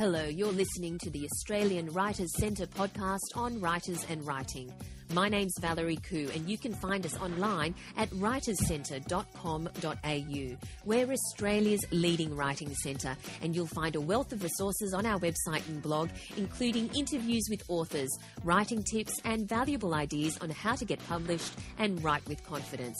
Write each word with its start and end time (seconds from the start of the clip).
Hello, 0.00 0.24
you're 0.24 0.50
listening 0.50 0.96
to 0.96 1.10
the 1.10 1.26
Australian 1.26 1.92
Writers 1.92 2.32
Centre 2.38 2.66
podcast 2.66 3.36
on 3.36 3.60
writers 3.60 4.06
and 4.08 4.26
writing. 4.26 4.72
My 5.12 5.28
name's 5.28 5.52
Valerie 5.60 5.98
Khoo, 5.98 6.34
and 6.34 6.48
you 6.48 6.56
can 6.56 6.72
find 6.72 7.04
us 7.04 7.18
online 7.18 7.74
at 7.98 8.08
writerscentre.com.au. 8.08 10.56
We're 10.86 11.12
Australia's 11.12 11.84
leading 11.90 12.34
writing 12.34 12.74
centre, 12.76 13.14
and 13.42 13.54
you'll 13.54 13.66
find 13.66 13.94
a 13.94 14.00
wealth 14.00 14.32
of 14.32 14.42
resources 14.42 14.94
on 14.94 15.04
our 15.04 15.18
website 15.18 15.68
and 15.68 15.82
blog, 15.82 16.08
including 16.38 16.88
interviews 16.94 17.46
with 17.50 17.62
authors, 17.68 18.08
writing 18.42 18.82
tips, 18.82 19.12
and 19.26 19.46
valuable 19.46 19.92
ideas 19.92 20.38
on 20.38 20.48
how 20.48 20.76
to 20.76 20.86
get 20.86 20.98
published 21.08 21.52
and 21.76 22.02
write 22.02 22.26
with 22.26 22.42
confidence. 22.46 22.96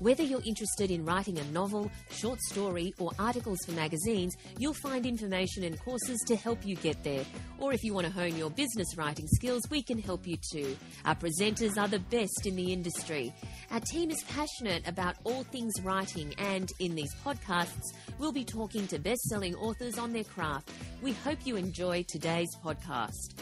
Whether 0.00 0.22
you're 0.22 0.42
interested 0.46 0.92
in 0.92 1.04
writing 1.04 1.38
a 1.38 1.44
novel, 1.46 1.90
short 2.10 2.40
story, 2.42 2.94
or 2.98 3.10
articles 3.18 3.58
for 3.66 3.72
magazines, 3.72 4.36
you'll 4.56 4.74
find 4.74 5.04
information 5.04 5.64
and 5.64 5.76
courses 5.80 6.20
to 6.28 6.36
help 6.36 6.64
you 6.64 6.76
get 6.76 7.02
there. 7.02 7.24
Or 7.58 7.72
if 7.72 7.82
you 7.82 7.94
want 7.94 8.06
to 8.06 8.12
hone 8.12 8.36
your 8.36 8.50
business 8.50 8.96
writing 8.96 9.26
skills, 9.26 9.62
we 9.70 9.82
can 9.82 9.98
help 9.98 10.24
you 10.24 10.36
too. 10.52 10.76
Our 11.04 11.16
presenters 11.16 11.76
are 11.76 11.88
the 11.88 11.98
best 11.98 12.46
in 12.46 12.54
the 12.54 12.72
industry. 12.72 13.34
Our 13.72 13.80
team 13.80 14.12
is 14.12 14.22
passionate 14.22 14.86
about 14.86 15.16
all 15.24 15.42
things 15.42 15.74
writing, 15.82 16.32
and 16.38 16.70
in 16.78 16.94
these 16.94 17.14
podcasts, 17.16 17.92
we'll 18.18 18.30
be 18.30 18.44
talking 18.44 18.86
to 18.88 19.00
best 19.00 19.22
selling 19.22 19.56
authors 19.56 19.98
on 19.98 20.12
their 20.12 20.24
craft. 20.24 20.70
We 21.02 21.12
hope 21.12 21.38
you 21.44 21.56
enjoy 21.56 22.04
today's 22.04 22.54
podcast. 22.64 23.34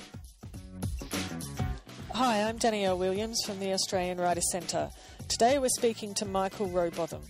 Hi, 2.14 2.44
I'm 2.44 2.56
Danielle 2.56 2.96
Williams 2.96 3.42
from 3.44 3.60
the 3.60 3.74
Australian 3.74 4.16
Writers 4.16 4.50
Centre. 4.50 4.88
Today 5.28 5.58
we're 5.58 5.68
speaking 5.76 6.14
to 6.14 6.24
Michael 6.24 6.68
Robotham. 6.68 7.22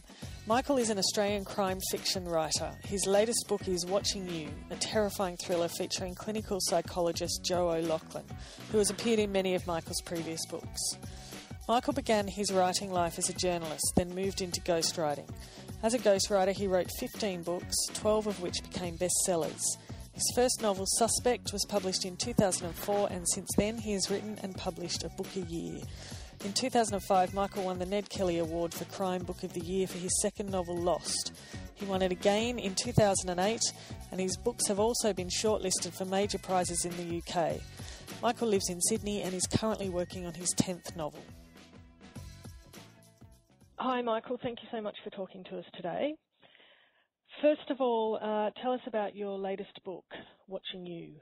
Michael 0.47 0.77
is 0.77 0.91
an 0.91 0.99
Australian 0.99 1.45
crime 1.45 1.81
fiction 1.91 2.25
writer. 2.27 2.71
His 2.85 3.07
latest 3.07 3.47
book 3.49 3.67
is 3.67 3.87
Watching 3.87 4.29
You, 4.29 4.49
a 4.71 4.77
terrifying 4.77 5.37
thriller 5.39 5.69
featuring 5.69 6.15
clinical 6.15 6.59
psychologist 6.61 7.43
Joe 7.43 7.71
O'Loughlin, 7.71 8.25
who 8.71 8.79
has 8.79 8.91
appeared 8.91 9.19
in 9.19 9.33
many 9.33 9.55
of 9.55 9.67
Michael's 9.67 10.03
previous 10.03 10.45
books. 10.47 10.81
Michael 11.69 11.95
began 11.95 12.29
his 12.29 12.53
writing 12.53 12.93
life 12.93 13.19
as 13.19 13.29
a 13.29 13.35
journalist, 13.35 13.93
then 13.97 14.15
moved 14.15 14.41
into 14.41 14.61
ghostwriting. 14.61 15.29
As 15.83 15.95
a 15.95 15.99
ghostwriter, 15.99 16.53
he 16.53 16.69
wrote 16.69 16.91
15 17.01 17.43
books, 17.43 17.75
12 17.95 18.27
of 18.29 18.41
which 18.41 18.63
became 18.63 18.99
bestsellers. 18.99 19.63
His 20.13 20.33
first 20.35 20.63
novel, 20.63 20.87
Suspect, 20.87 21.53
was 21.53 21.67
published 21.69 22.05
in 22.05 22.17
2004, 22.17 23.09
and 23.11 23.27
since 23.35 23.49
then 23.57 23.79
he 23.79 23.93
has 23.93 24.11
written 24.11 24.39
and 24.43 24.57
published 24.57 25.03
a 25.03 25.11
book 25.11 25.29
a 25.37 25.41
year. 25.41 25.81
In 26.45 26.53
2005, 26.53 27.35
Michael 27.35 27.65
won 27.65 27.79
the 27.79 27.87
Ned 27.87 28.09
Kelly 28.11 28.39
Award 28.39 28.73
for 28.73 28.85
Crime 28.85 29.23
Book 29.25 29.43
of 29.43 29.53
the 29.53 29.65
Year 29.65 29.87
for 29.87 29.99
his 29.99 30.13
second 30.21 30.51
novel, 30.51 30.77
Lost. 30.77 31.33
He 31.75 31.85
won 31.87 32.03
it 32.03 32.13
again 32.13 32.59
in 32.59 32.75
2008, 32.75 33.61
and 34.13 34.21
his 34.21 34.37
books 34.37 34.69
have 34.69 34.79
also 34.79 35.13
been 35.13 35.29
shortlisted 35.29 35.97
for 35.97 36.05
major 36.05 36.39
prizes 36.39 36.85
in 36.85 36.97
the 36.97 37.19
UK. 37.19 37.61
Michael 38.23 38.49
lives 38.49 38.71
in 38.71 38.81
Sydney 38.81 39.23
and 39.23 39.35
is 39.35 39.47
currently 39.47 39.89
working 39.89 40.25
on 40.25 40.35
his 40.35 40.55
10th 40.55 40.95
novel. 40.97 41.21
Hi, 43.79 44.01
Michael. 44.03 44.39
Thank 44.43 44.63
you 44.63 44.69
so 44.71 44.81
much 44.81 44.97
for 45.05 45.11
talking 45.11 45.45
to 45.51 45.59
us 45.59 45.65
today. 45.75 46.15
First 47.43 47.71
of 47.71 47.81
all, 47.81 48.19
uh, 48.23 48.51
tell 48.63 48.73
us 48.73 48.81
about 48.87 49.15
your 49.15 49.39
latest 49.39 49.79
book, 49.85 50.05
Watching 50.49 50.87
You. 50.87 51.15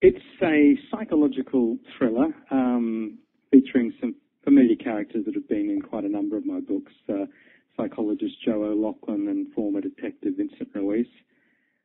It's 0.00 0.24
a 0.42 0.74
psychological 0.90 1.76
thriller 1.98 2.28
um, 2.50 3.18
featuring 3.50 3.92
some 4.00 4.14
familiar 4.44 4.76
characters 4.76 5.24
that 5.26 5.34
have 5.34 5.48
been 5.48 5.70
in 5.70 5.82
quite 5.82 6.04
a 6.04 6.08
number 6.08 6.36
of 6.36 6.46
my 6.46 6.60
books. 6.60 6.92
Uh, 7.08 7.26
psychologist 7.76 8.34
Joe 8.44 8.64
O'Loughlin 8.64 9.28
and 9.28 9.52
former 9.52 9.80
detective 9.80 10.34
Vincent 10.36 10.68
Ruiz. 10.74 11.06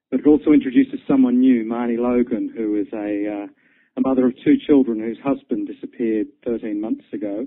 But 0.10 0.22
it 0.22 0.28
also 0.28 0.52
introduces 0.52 1.00
someone 1.08 1.40
new, 1.40 1.64
Marnie 1.64 1.98
Logan, 1.98 2.52
who 2.56 2.76
is 2.76 2.88
a, 2.94 3.44
uh, 3.44 3.48
a 3.98 4.02
mother 4.02 4.28
of 4.28 4.34
two 4.44 4.56
children 4.66 5.00
whose 5.00 5.20
husband 5.24 5.68
disappeared 5.68 6.28
13 6.46 6.80
months 6.80 7.06
ago. 7.14 7.46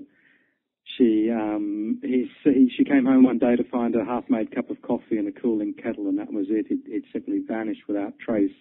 She 0.97 1.29
um, 1.31 1.99
he, 2.03 2.29
she 2.77 2.83
came 2.83 3.05
home 3.05 3.23
one 3.23 3.39
day 3.39 3.55
to 3.55 3.63
find 3.65 3.95
a 3.95 4.05
half-made 4.05 4.53
cup 4.53 4.69
of 4.69 4.81
coffee 4.83 5.17
and 5.17 5.27
a 5.27 5.31
cooling 5.31 5.73
kettle, 5.73 6.07
and 6.07 6.17
that 6.19 6.31
was 6.31 6.45
it. 6.49 6.67
It, 6.69 6.79
it 6.85 7.03
simply 7.11 7.39
vanished 7.45 7.81
without 7.87 8.13
trace. 8.19 8.53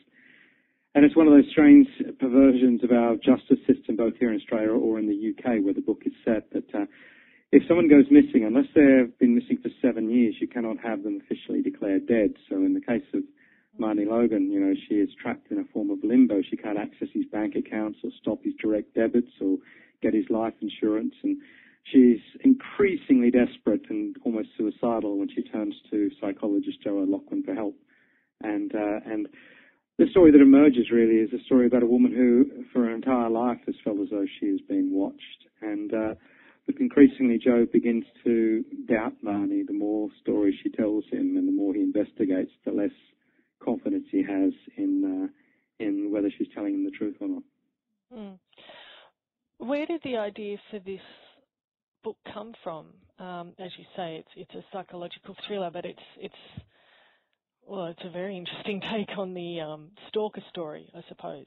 And 0.94 1.04
it's 1.04 1.16
one 1.16 1.26
of 1.26 1.32
those 1.32 1.50
strange 1.50 1.88
perversions 2.20 2.84
of 2.84 2.92
our 2.92 3.16
justice 3.16 3.58
system, 3.66 3.96
both 3.96 4.14
here 4.18 4.30
in 4.30 4.36
Australia 4.36 4.70
or 4.70 4.98
in 4.98 5.08
the 5.08 5.34
UK, 5.34 5.64
where 5.64 5.74
the 5.74 5.80
book 5.80 6.02
is 6.06 6.12
set, 6.24 6.50
that 6.52 6.72
uh, 6.72 6.86
if 7.50 7.62
someone 7.66 7.88
goes 7.88 8.04
missing, 8.10 8.44
unless 8.44 8.66
they've 8.74 9.16
been 9.18 9.34
missing 9.34 9.58
for 9.60 9.70
seven 9.82 10.08
years, 10.08 10.36
you 10.40 10.46
cannot 10.46 10.76
have 10.78 11.02
them 11.02 11.20
officially 11.24 11.62
declared 11.62 12.06
dead. 12.06 12.34
So 12.48 12.56
in 12.56 12.74
the 12.74 12.80
case 12.80 13.06
of 13.12 13.22
Marnie 13.78 14.06
Logan, 14.06 14.50
you 14.52 14.60
know, 14.60 14.74
she 14.88 14.96
is 14.96 15.08
trapped 15.20 15.50
in 15.50 15.58
a 15.58 15.64
form 15.72 15.90
of 15.90 15.98
limbo. 16.04 16.42
She 16.42 16.56
can't 16.56 16.78
access 16.78 17.08
his 17.12 17.24
bank 17.26 17.54
accounts 17.56 17.98
or 18.04 18.10
stop 18.20 18.44
his 18.44 18.54
direct 18.60 18.94
debits 18.94 19.32
or 19.40 19.58
get 20.00 20.14
his 20.14 20.26
life 20.30 20.54
insurance. 20.60 21.14
And 21.24 21.38
she's 21.84 22.20
increasingly 22.44 23.32
desperate 23.32 23.90
and 23.90 24.16
almost 24.24 24.50
suicidal 24.56 25.18
when 25.18 25.28
she 25.28 25.42
turns 25.42 25.74
to 25.90 26.10
psychologist 26.20 26.82
Joe 26.84 26.98
O'Loughlin 26.98 27.42
for 27.42 27.54
help. 27.54 27.76
And, 28.42 28.72
uh, 28.74 29.00
and 29.06 29.26
the 29.98 30.06
story 30.10 30.32
that 30.32 30.40
emerges 30.40 30.90
really 30.90 31.16
is 31.16 31.32
a 31.32 31.42
story 31.44 31.66
about 31.66 31.82
a 31.82 31.86
woman 31.86 32.12
who, 32.12 32.64
for 32.72 32.84
her 32.84 32.94
entire 32.94 33.30
life, 33.30 33.58
has 33.66 33.74
felt 33.84 34.00
as 34.00 34.08
though 34.10 34.26
she 34.40 34.46
is 34.46 34.60
being 34.68 34.92
watched. 34.92 35.46
And 35.62 35.94
uh, 35.94 36.14
but 36.66 36.76
increasingly, 36.80 37.38
Joe 37.38 37.66
begins 37.70 38.04
to 38.24 38.64
doubt 38.88 39.12
Marnie. 39.24 39.66
The 39.66 39.72
more 39.72 40.08
stories 40.20 40.54
she 40.62 40.70
tells 40.70 41.04
him, 41.10 41.36
and 41.36 41.46
the 41.46 41.52
more 41.52 41.74
he 41.74 41.80
investigates, 41.80 42.50
the 42.64 42.72
less 42.72 42.90
confidence 43.62 44.06
he 44.10 44.22
has 44.22 44.52
in 44.76 45.28
uh, 45.30 45.84
in 45.84 46.10
whether 46.10 46.30
she's 46.36 46.48
telling 46.54 46.74
him 46.74 46.84
the 46.84 46.90
truth 46.90 47.16
or 47.20 47.28
not. 47.28 47.42
Mm. 48.14 48.38
Where 49.58 49.86
did 49.86 50.00
the 50.02 50.16
idea 50.16 50.56
for 50.70 50.78
this 50.80 51.00
book 52.02 52.16
come 52.32 52.52
from? 52.62 52.86
Um, 53.18 53.52
as 53.58 53.70
you 53.78 53.84
say, 53.96 54.16
it's 54.16 54.28
it's 54.36 54.54
a 54.54 54.64
psychological 54.72 55.36
thriller, 55.46 55.70
but 55.72 55.84
it's 55.84 56.02
it's 56.18 56.34
well, 57.68 57.86
it's 57.86 58.02
a 58.04 58.10
very 58.10 58.36
interesting 58.36 58.80
take 58.92 59.16
on 59.16 59.34
the 59.34 59.60
um, 59.60 59.90
stalker 60.08 60.42
story, 60.50 60.90
I 60.94 61.00
suppose. 61.08 61.46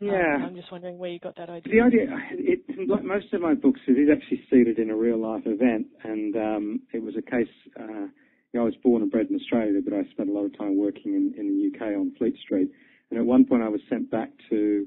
Um, 0.00 0.08
yeah. 0.08 0.36
Um, 0.36 0.42
I'm 0.46 0.56
just 0.56 0.72
wondering 0.72 0.98
where 0.98 1.10
you 1.10 1.18
got 1.18 1.36
that 1.36 1.50
idea. 1.50 1.72
The 1.72 1.80
idea, 1.80 2.06
it, 2.32 2.88
like 2.88 3.04
most 3.04 3.32
of 3.32 3.40
my 3.40 3.54
books, 3.54 3.80
it 3.86 3.92
is 3.92 4.08
actually 4.10 4.42
seated 4.50 4.78
in 4.78 4.90
a 4.90 4.96
real 4.96 5.18
life 5.18 5.42
event, 5.44 5.86
and 6.04 6.36
um, 6.36 6.80
it 6.92 7.02
was 7.02 7.14
a 7.16 7.22
case. 7.22 7.52
Uh, 7.78 8.08
you 8.52 8.58
know, 8.58 8.62
I 8.62 8.64
was 8.64 8.74
born 8.82 9.02
and 9.02 9.10
bred 9.10 9.28
in 9.28 9.36
Australia, 9.36 9.80
but 9.84 9.94
I 9.94 10.02
spent 10.10 10.28
a 10.28 10.32
lot 10.32 10.44
of 10.44 10.56
time 10.58 10.76
working 10.76 11.14
in, 11.14 11.34
in 11.38 11.46
the 11.48 11.70
UK 11.70 11.94
on 11.94 12.12
Fleet 12.18 12.34
Street. 12.42 12.70
And 13.10 13.18
at 13.18 13.24
one 13.24 13.44
point, 13.44 13.62
I 13.62 13.68
was 13.68 13.80
sent 13.88 14.10
back 14.10 14.30
to 14.48 14.86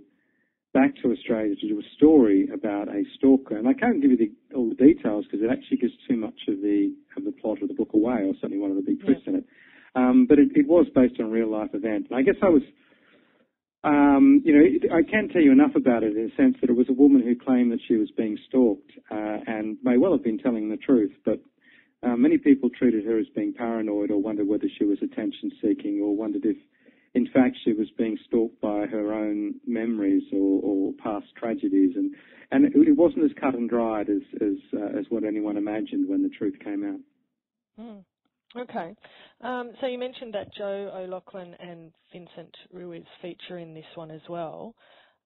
back 0.73 0.95
to 1.03 1.11
Australia 1.11 1.55
to 1.55 1.67
do 1.67 1.79
a 1.79 1.95
story 1.95 2.49
about 2.51 2.87
a 2.89 3.03
stalker. 3.15 3.55
And 3.55 3.67
I 3.67 3.73
can't 3.73 4.01
give 4.01 4.09
you 4.09 4.17
the, 4.17 4.31
all 4.55 4.67
the 4.67 4.75
details 4.75 5.25
because 5.25 5.45
it 5.45 5.51
actually 5.51 5.77
gives 5.77 5.93
too 6.09 6.17
much 6.17 6.39
of 6.47 6.61
the 6.61 6.93
of 7.15 7.23
the 7.25 7.31
plot 7.31 7.61
of 7.61 7.67
the 7.67 7.73
book 7.75 7.93
away, 7.93 8.25
or 8.25 8.33
certainly 8.41 8.57
one 8.57 8.71
of 8.71 8.77
the 8.77 8.81
big 8.81 8.99
twists 9.03 9.23
yeah. 9.25 9.33
in 9.33 9.39
it. 9.39 9.45
Um, 9.95 10.25
but 10.27 10.39
it, 10.39 10.49
it, 10.55 10.67
was 10.67 10.87
based 10.95 11.19
on 11.19 11.29
real 11.29 11.51
life 11.51 11.69
event. 11.73 12.07
And 12.09 12.17
I 12.17 12.23
guess 12.23 12.41
I 12.41 12.49
was, 12.49 12.63
um, 13.83 14.41
you 14.43 14.53
know, 14.53 14.95
I 14.95 15.03
can't 15.03 15.31
tell 15.31 15.41
you 15.41 15.51
enough 15.51 15.75
about 15.75 16.03
it 16.03 16.15
in 16.15 16.23
the 16.25 16.31
sense 16.35 16.55
that 16.61 16.69
it 16.69 16.75
was 16.75 16.89
a 16.89 16.93
woman 16.93 17.21
who 17.21 17.35
claimed 17.35 17.71
that 17.71 17.79
she 17.87 17.95
was 17.95 18.09
being 18.17 18.37
stalked 18.47 18.91
uh, 19.11 19.37
and 19.45 19.77
may 19.83 19.97
well 19.97 20.11
have 20.11 20.23
been 20.23 20.39
telling 20.39 20.69
the 20.69 20.77
truth, 20.77 21.11
but 21.23 21.39
uh, 22.03 22.15
many 22.17 22.37
people 22.37 22.69
treated 22.69 23.05
her 23.05 23.17
as 23.17 23.27
being 23.35 23.53
paranoid 23.53 24.11
or 24.11 24.21
wondered 24.21 24.47
whether 24.47 24.67
she 24.77 24.83
was 24.83 24.97
attention 25.01 25.51
seeking 25.61 26.01
or 26.01 26.15
wondered 26.15 26.45
if, 26.45 26.57
in 27.13 27.27
fact, 27.27 27.57
she 27.63 27.73
was 27.73 27.87
being 27.97 28.17
stalked 28.25 28.59
by 28.59 28.85
her 28.87 29.13
own 29.13 29.55
memories 29.65 30.23
or, 30.33 30.59
or 30.63 30.93
past 31.01 31.27
tragedies. 31.37 31.95
And, 31.95 32.13
and 32.51 32.65
it, 32.65 32.73
it, 32.75 32.97
wasn't 32.97 33.25
as 33.25 33.31
cut 33.39 33.53
and 33.53 33.69
dried 33.69 34.09
as, 34.09 34.21
as, 34.41 34.57
uh, 34.73 34.97
as 34.97 35.05
what 35.09 35.23
anyone 35.23 35.55
imagined 35.55 36.09
when 36.09 36.23
the 36.23 36.29
truth 36.29 36.55
came 36.63 36.83
out. 36.83 36.99
Mm. 37.79 38.03
Okay. 38.55 38.95
Um, 39.41 39.71
so 39.81 39.87
you 39.87 39.97
mentioned 39.97 40.33
that 40.33 40.53
Joe 40.55 40.91
O'Loughlin 40.93 41.55
and 41.59 41.91
Vincent 42.11 42.55
Ruiz 42.71 43.03
feature 43.21 43.57
in 43.57 43.73
this 43.73 43.85
one 43.95 44.11
as 44.11 44.21
well. 44.29 44.75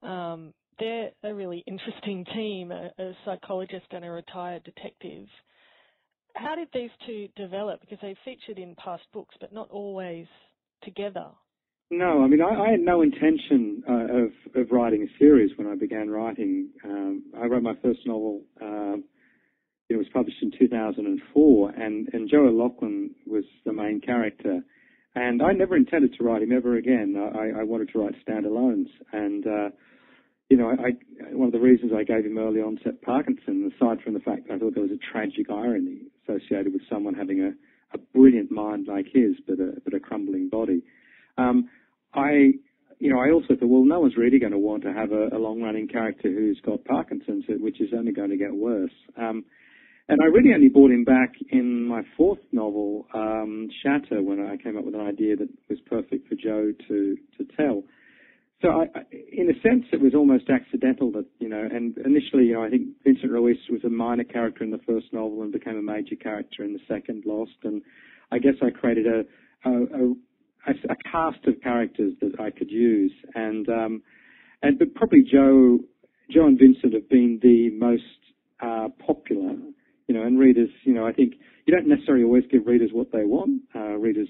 Um, 0.02 0.54
they're 0.80 1.10
a 1.24 1.34
really 1.34 1.64
interesting 1.68 2.24
team, 2.34 2.72
a, 2.72 2.92
a, 3.00 3.14
psychologist 3.26 3.88
and 3.92 4.06
a 4.06 4.12
retired 4.12 4.64
detective. 4.64 5.28
How 6.36 6.56
did 6.56 6.68
these 6.74 6.92
two 7.06 7.28
develop? 7.36 7.82
Because 7.82 7.98
they 8.02 8.16
featured 8.24 8.60
in 8.60 8.76
past 8.76 9.04
books, 9.12 9.36
but 9.42 9.52
not 9.52 9.70
always 9.72 10.28
together. 10.84 11.26
No, 11.90 12.24
I 12.24 12.28
mean, 12.28 12.42
I, 12.42 12.68
I 12.68 12.72
had 12.72 12.82
no 12.82 13.02
intention 13.02 13.82
uh, 13.90 13.94
of, 13.94 14.62
of 14.62 14.72
writing 14.72 15.04
a 15.04 15.20
series 15.20 15.52
when 15.58 15.68
I 15.68 15.76
began 15.76 16.10
writing. 16.10 16.70
Um, 16.84 17.24
I 17.36 17.46
wrote 17.46 17.64
my 17.64 17.76
first 17.82 18.00
novel 18.06 18.42
uh, 18.62 18.98
it 19.90 19.96
was 19.96 20.08
published 20.14 20.42
in 20.42 20.52
2004, 20.52 21.70
and, 21.70 22.10
and 22.14 22.30
Joe 22.30 22.48
O'Loughlin 22.48 23.12
was 23.26 23.46
the 23.66 23.74
main 23.74 24.02
character. 24.02 24.62
And 25.16 25.42
I 25.42 25.54
never 25.54 25.76
intended 25.76 26.14
to 26.18 26.24
write 26.24 26.44
him 26.44 26.52
ever 26.52 26.76
again. 26.76 27.16
I, 27.18 27.62
I 27.62 27.64
wanted 27.64 27.90
to 27.94 28.00
write 28.00 28.14
standalones. 28.28 28.88
And, 29.14 29.48
uh, 29.48 29.70
you 30.50 30.58
know, 30.58 30.70
I, 30.70 30.92
one 31.34 31.48
of 31.48 31.54
the 31.54 31.60
reasons 31.60 31.92
I 31.96 32.04
gave 32.04 32.26
him 32.26 32.38
early 32.38 32.60
onset 32.60 33.02
Parkinson, 33.02 33.72
aside 33.76 34.02
from 34.04 34.14
the 34.14 34.20
fact 34.20 34.48
that 34.48 34.56
I 34.56 34.60
thought 34.60 34.76
there 34.76 34.84
was 34.84 34.92
a 34.92 35.12
tragic 35.12 35.50
irony 35.50 36.02
associated 36.24 36.74
with 36.74 36.84
someone 36.90 37.16
having 37.16 37.42
a, 37.42 37.52
a 37.96 37.98
brilliant 38.14 38.52
mind 38.52 38.88
like 38.88 39.08
his, 39.12 39.36
but 39.48 39.60
a, 39.60 39.74
but 39.84 39.94
a 39.94 40.00
crumbling 40.00 40.50
body. 40.50 40.84
Um, 41.38 41.70
I 42.14 42.54
you 43.00 43.12
know, 43.12 43.20
I 43.20 43.32
also 43.32 43.56
thought, 43.56 43.70
well, 43.70 43.86
no 43.86 44.00
one's 44.00 44.18
really 44.18 44.40
going 44.40 44.54
to 44.54 44.58
want 44.58 44.84
to 44.84 44.92
have 44.92 45.12
a, 45.12 45.30
a 45.36 45.38
long-running 45.38 45.88
character 45.88 46.30
who's 46.30 46.60
got 46.66 46.84
Parkinson's, 46.86 47.46
which 47.48 47.80
is 47.80 47.90
only 47.96 48.12
going 48.12 48.32
to 48.32 48.38
get 48.38 48.54
worse. 48.54 48.92
Um, 49.16 49.46
and 50.10 50.22
I 50.22 50.26
really 50.26 50.54
only 50.54 50.70
brought 50.70 50.92
him 50.92 51.04
back 51.04 51.34
in 51.50 51.86
my 51.86 52.02
fourth 52.16 52.40
novel, 52.52 53.08
um, 53.14 53.68
Shatter, 53.84 54.24
when 54.24 54.40
I 54.40 54.56
came 54.56 54.78
up 54.78 54.86
with 54.86 54.96
an 54.96 55.02
idea 55.02 55.36
that 55.36 55.50
was 55.70 55.80
perfect 55.86 56.28
for 56.30 56.36
Joe 56.36 56.72
to 56.88 57.18
to 57.38 57.46
tell. 57.58 57.84
So, 58.62 58.70
I, 58.70 58.86
in 59.32 59.52
a 59.52 59.62
sense, 59.62 59.86
it 59.92 60.02
was 60.02 60.16
almost 60.16 60.50
accidental 60.50 61.12
that 61.12 61.26
you 61.40 61.50
know. 61.50 61.68
And 61.72 61.98
initially, 61.98 62.46
you 62.46 62.54
know, 62.54 62.64
I 62.64 62.70
think 62.70 62.88
Vincent 63.04 63.32
Ruiz 63.32 63.58
was 63.70 63.84
a 63.84 63.90
minor 63.90 64.24
character 64.24 64.64
in 64.64 64.72
the 64.72 64.80
first 64.88 65.08
novel 65.12 65.44
and 65.44 65.52
became 65.52 65.78
a 65.78 65.82
major 65.82 66.16
character 66.16 66.64
in 66.64 66.74
the 66.74 66.80
second, 66.88 67.24
Lost. 67.26 67.58
And 67.64 67.82
I 68.32 68.40
guess 68.40 68.56
I 68.62 68.70
created 68.70 69.06
a 69.08 69.70
a, 69.70 69.72
a, 69.72 70.72
a 70.90 70.96
cast 71.12 71.46
of 71.48 71.62
characters 71.62 72.14
that 72.22 72.40
I 72.40 72.50
could 72.50 72.72
use. 72.72 73.14
And 73.36 73.68
um, 73.68 74.02
and 74.64 74.80
but 74.80 74.96
probably 74.96 75.24
Joe, 75.30 75.80
Joe 76.32 76.48
and 76.48 76.58
Vincent 76.58 76.94
have 76.94 77.10
been 77.10 77.40
the 77.42 77.70
most 77.72 78.04
uh, 78.60 78.88
popular 79.06 79.56
you 80.08 80.16
know, 80.16 80.24
and 80.24 80.40
readers, 80.40 80.70
you 80.84 80.94
know, 80.94 81.06
I 81.06 81.14
think 81.14 81.34
you 81.66 81.76
don't 81.76 81.88
necessarily 81.88 82.24
always 82.24 82.46
give 82.50 82.66
readers 82.66 82.92
what 82.94 83.12
they 83.12 83.26
want. 83.26 83.62
Uh, 83.76 83.98
readers, 83.98 84.30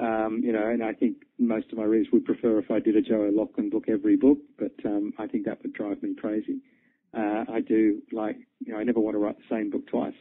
um, 0.00 0.40
you 0.42 0.52
know, 0.52 0.68
and 0.68 0.82
I 0.82 0.92
think 0.92 1.18
most 1.38 1.72
of 1.72 1.78
my 1.78 1.84
readers 1.84 2.08
would 2.12 2.24
prefer 2.24 2.58
if 2.58 2.70
I 2.70 2.78
did 2.78 2.96
a 2.96 3.02
Joe 3.02 3.22
O'Loughlin 3.22 3.70
book 3.70 3.84
every 3.88 4.16
book, 4.16 4.38
but 4.58 4.72
um, 4.84 5.12
I 5.18 5.26
think 5.26 5.44
that 5.46 5.62
would 5.62 5.72
drive 5.72 6.02
me 6.02 6.14
crazy. 6.14 6.60
Uh, 7.16 7.44
I 7.52 7.60
do 7.60 8.00
like, 8.12 8.36
you 8.60 8.72
know, 8.72 8.78
I 8.78 8.84
never 8.84 9.00
want 9.00 9.14
to 9.14 9.18
write 9.18 9.36
the 9.36 9.54
same 9.54 9.70
book 9.70 9.86
twice, 9.88 10.14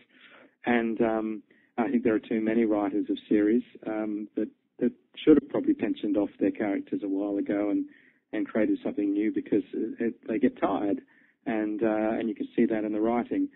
and 0.66 1.00
um, 1.02 1.44
I 1.78 1.90
think 1.90 2.04
there 2.04 2.16
are 2.16 2.20
too 2.20 2.42
many 2.42 2.66
writers 2.66 3.06
of 3.10 3.18
series 3.30 3.64
um, 3.88 4.28
that 4.36 4.50
that 4.80 4.92
should 5.16 5.38
have 5.42 5.50
probably 5.50 5.74
pensioned 5.74 6.18
off 6.18 6.30
their 6.40 6.52
characters 6.52 7.02
a 7.04 7.08
while 7.08 7.38
ago 7.38 7.70
and 7.70 7.86
and 8.34 8.48
created 8.48 8.80
something 8.84 9.14
new 9.14 9.32
because 9.34 9.64
it, 9.74 10.16
they 10.28 10.40
get 10.40 10.60
tired, 10.60 11.02
and 11.46 11.82
uh, 11.84 12.18
and 12.20 12.28
you 12.30 12.36
can 12.36 12.48
see 12.56 12.66
that 12.66 12.84
in 12.84 12.92
the 12.92 13.00
writing. 13.00 13.48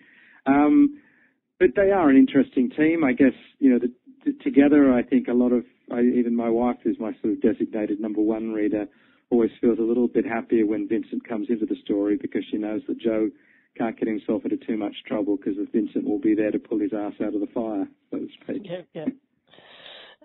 Um, 0.45 1.01
but 1.59 1.69
they 1.75 1.91
are 1.91 2.09
an 2.09 2.17
interesting 2.17 2.69
team. 2.69 3.03
I 3.03 3.13
guess 3.13 3.33
you 3.59 3.71
know 3.71 3.79
the, 3.79 3.91
the, 4.25 4.33
together. 4.43 4.93
I 4.93 5.03
think 5.03 5.27
a 5.27 5.33
lot 5.33 5.51
of 5.51 5.63
I, 5.91 6.01
even 6.01 6.35
my 6.35 6.49
wife, 6.49 6.77
who's 6.83 6.99
my 6.99 7.11
sort 7.21 7.33
of 7.33 7.41
designated 7.41 7.99
number 7.99 8.21
one 8.21 8.53
reader, 8.53 8.87
always 9.29 9.51
feels 9.61 9.79
a 9.79 9.83
little 9.83 10.07
bit 10.07 10.25
happier 10.25 10.65
when 10.65 10.87
Vincent 10.87 11.27
comes 11.27 11.47
into 11.49 11.65
the 11.65 11.75
story 11.83 12.17
because 12.21 12.43
she 12.51 12.57
knows 12.57 12.81
that 12.87 12.99
Joe 12.99 13.29
can't 13.77 13.97
get 13.97 14.07
himself 14.07 14.43
into 14.45 14.57
too 14.65 14.77
much 14.77 14.95
trouble 15.05 15.37
because 15.37 15.55
Vincent 15.73 16.05
will 16.05 16.19
be 16.19 16.35
there 16.35 16.51
to 16.51 16.59
pull 16.59 16.79
his 16.79 16.91
ass 16.93 17.13
out 17.21 17.33
of 17.33 17.41
the 17.41 17.47
fire, 17.53 17.87
so 18.11 18.17
to 18.17 18.27
speak. 18.41 18.63
Yeah, 18.65 18.81
yeah. 18.93 19.05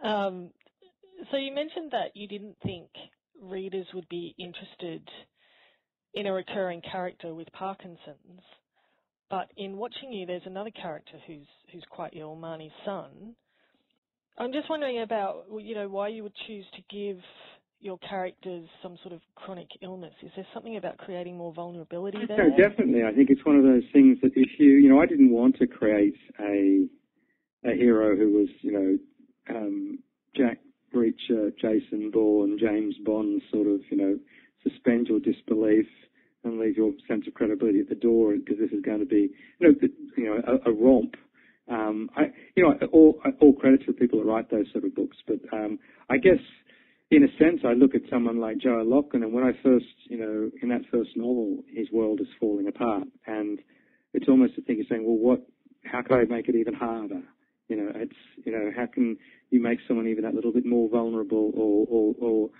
Um, 0.03 0.51
so 1.31 1.37
you 1.37 1.53
mentioned 1.53 1.91
that 1.93 2.13
you 2.15 2.29
didn't 2.29 2.57
think 2.63 2.89
readers 3.43 3.87
would 3.95 4.09
be 4.09 4.35
interested 4.39 5.03
in 6.15 6.27
a 6.27 6.33
recurring 6.33 6.81
character 6.81 7.35
with 7.35 7.49
Parkinson's. 7.53 8.43
But 9.31 9.49
in 9.57 9.77
watching 9.77 10.13
you, 10.13 10.27
there's 10.27 10.43
another 10.45 10.71
character 10.71 11.13
who's 11.27 11.47
who's 11.73 11.85
quite 11.89 12.15
ill, 12.17 12.37
Marnie's 12.37 12.73
son. 12.85 13.37
I'm 14.37 14.53
just 14.53 14.69
wondering 14.69 15.03
about 15.03 15.45
you 15.61 15.75
know 15.75 15.89
why 15.89 16.09
you 16.09 16.25
would 16.25 16.35
choose 16.47 16.65
to 16.75 16.83
give 16.91 17.23
your 17.79 17.99
characters 17.99 18.69
some 18.83 18.99
sort 19.03 19.15
of 19.15 19.21
chronic 19.37 19.69
illness. 19.83 20.13
Is 20.23 20.31
there 20.37 20.47
something 20.53 20.77
about 20.77 20.99
creating 20.99 21.37
more 21.37 21.53
vulnerability 21.53 22.19
there? 22.27 22.51
No, 22.51 22.57
definitely. 22.57 23.05
I 23.05 23.13
think 23.13 23.31
it's 23.31 23.45
one 23.45 23.57
of 23.57 23.63
those 23.63 23.85
things 23.93 24.19
that 24.23 24.33
if 24.35 24.49
you 24.59 24.73
you 24.73 24.89
know 24.89 25.01
I 25.01 25.07
didn't 25.07 25.31
want 25.31 25.57
to 25.59 25.67
create 25.67 26.17
a 26.41 26.87
a 27.65 27.75
hero 27.75 28.17
who 28.17 28.33
was 28.33 28.49
you 28.63 28.73
know 28.73 29.57
um, 29.57 29.99
Jack 30.37 30.59
Reacher, 30.95 31.53
Jason 31.57 32.11
Bourne, 32.13 32.59
James 32.59 32.97
Bond 33.05 33.43
sort 33.53 33.69
of 33.69 33.81
you 33.91 33.97
know 33.97 34.19
suspend 34.65 35.07
your 35.07 35.21
disbelief 35.21 35.87
and 36.45 36.59
leave 36.59 36.77
your 36.77 36.93
sense 37.07 37.27
of 37.27 37.35
credibility 37.35 37.81
at 37.81 37.89
the 37.89 37.95
door 37.95 38.35
because 38.37 38.59
this 38.59 38.71
is 38.71 38.83
going 38.83 39.01
to 39.01 39.07
be, 39.07 39.31
you 39.59 39.69
know, 39.69 39.89
you 40.17 40.25
know, 40.25 40.43
a, 40.47 40.71
a 40.71 40.73
romp. 40.73 41.15
Um, 41.69 42.11
I, 42.17 42.33
you 42.57 42.65
know, 42.65 42.75
all, 42.93 43.21
all 43.41 43.53
credit 43.55 43.81
to 43.87 43.93
the 43.93 43.99
people 43.99 44.19
that 44.19 44.25
write 44.25 44.51
those 44.51 44.67
sort 44.73 44.85
of 44.85 44.95
books, 44.95 45.19
but 45.27 45.39
um, 45.53 45.79
I 46.09 46.17
guess 46.17 46.41
in 47.11 47.25
a 47.25 47.29
sense, 47.39 47.63
I 47.65 47.73
look 47.73 47.95
at 47.95 48.03
someone 48.09 48.39
like 48.39 48.59
Joe 48.59 48.81
O'Loughlin, 48.81 49.25
and 49.25 49.33
when 49.33 49.45
I 49.45 49.51
first, 49.63 49.87
you 50.05 50.17
know, 50.17 50.51
in 50.63 50.69
that 50.69 50.83
first 50.93 51.11
novel, 51.17 51.65
his 51.69 51.91
world 51.91 52.21
is 52.21 52.29
falling 52.39 52.69
apart, 52.69 53.09
and 53.27 53.59
it's 54.15 54.29
almost 54.29 54.55
a 54.59 54.63
thing 54.63 54.81
of 54.81 54.87
saying, 54.89 55.05
well, 55.05 55.17
what? 55.17 55.47
How 55.85 56.03
can 56.03 56.19
I 56.19 56.25
make 56.25 56.49
it 56.49 56.55
even 56.55 56.75
harder? 56.75 57.23
You 57.69 57.77
know, 57.77 57.93
it's, 57.95 58.17
you 58.45 58.53
know, 58.53 58.71
how 58.77 58.87
can 58.87 59.17
you 59.51 59.63
make 59.63 59.79
someone 59.89 60.07
even 60.07 60.25
that 60.25 60.35
little 60.35 60.53
bit 60.53 60.67
more 60.67 60.89
vulnerable 60.89 61.53
or, 61.55 61.87
or, 61.89 62.15
or 62.21 62.51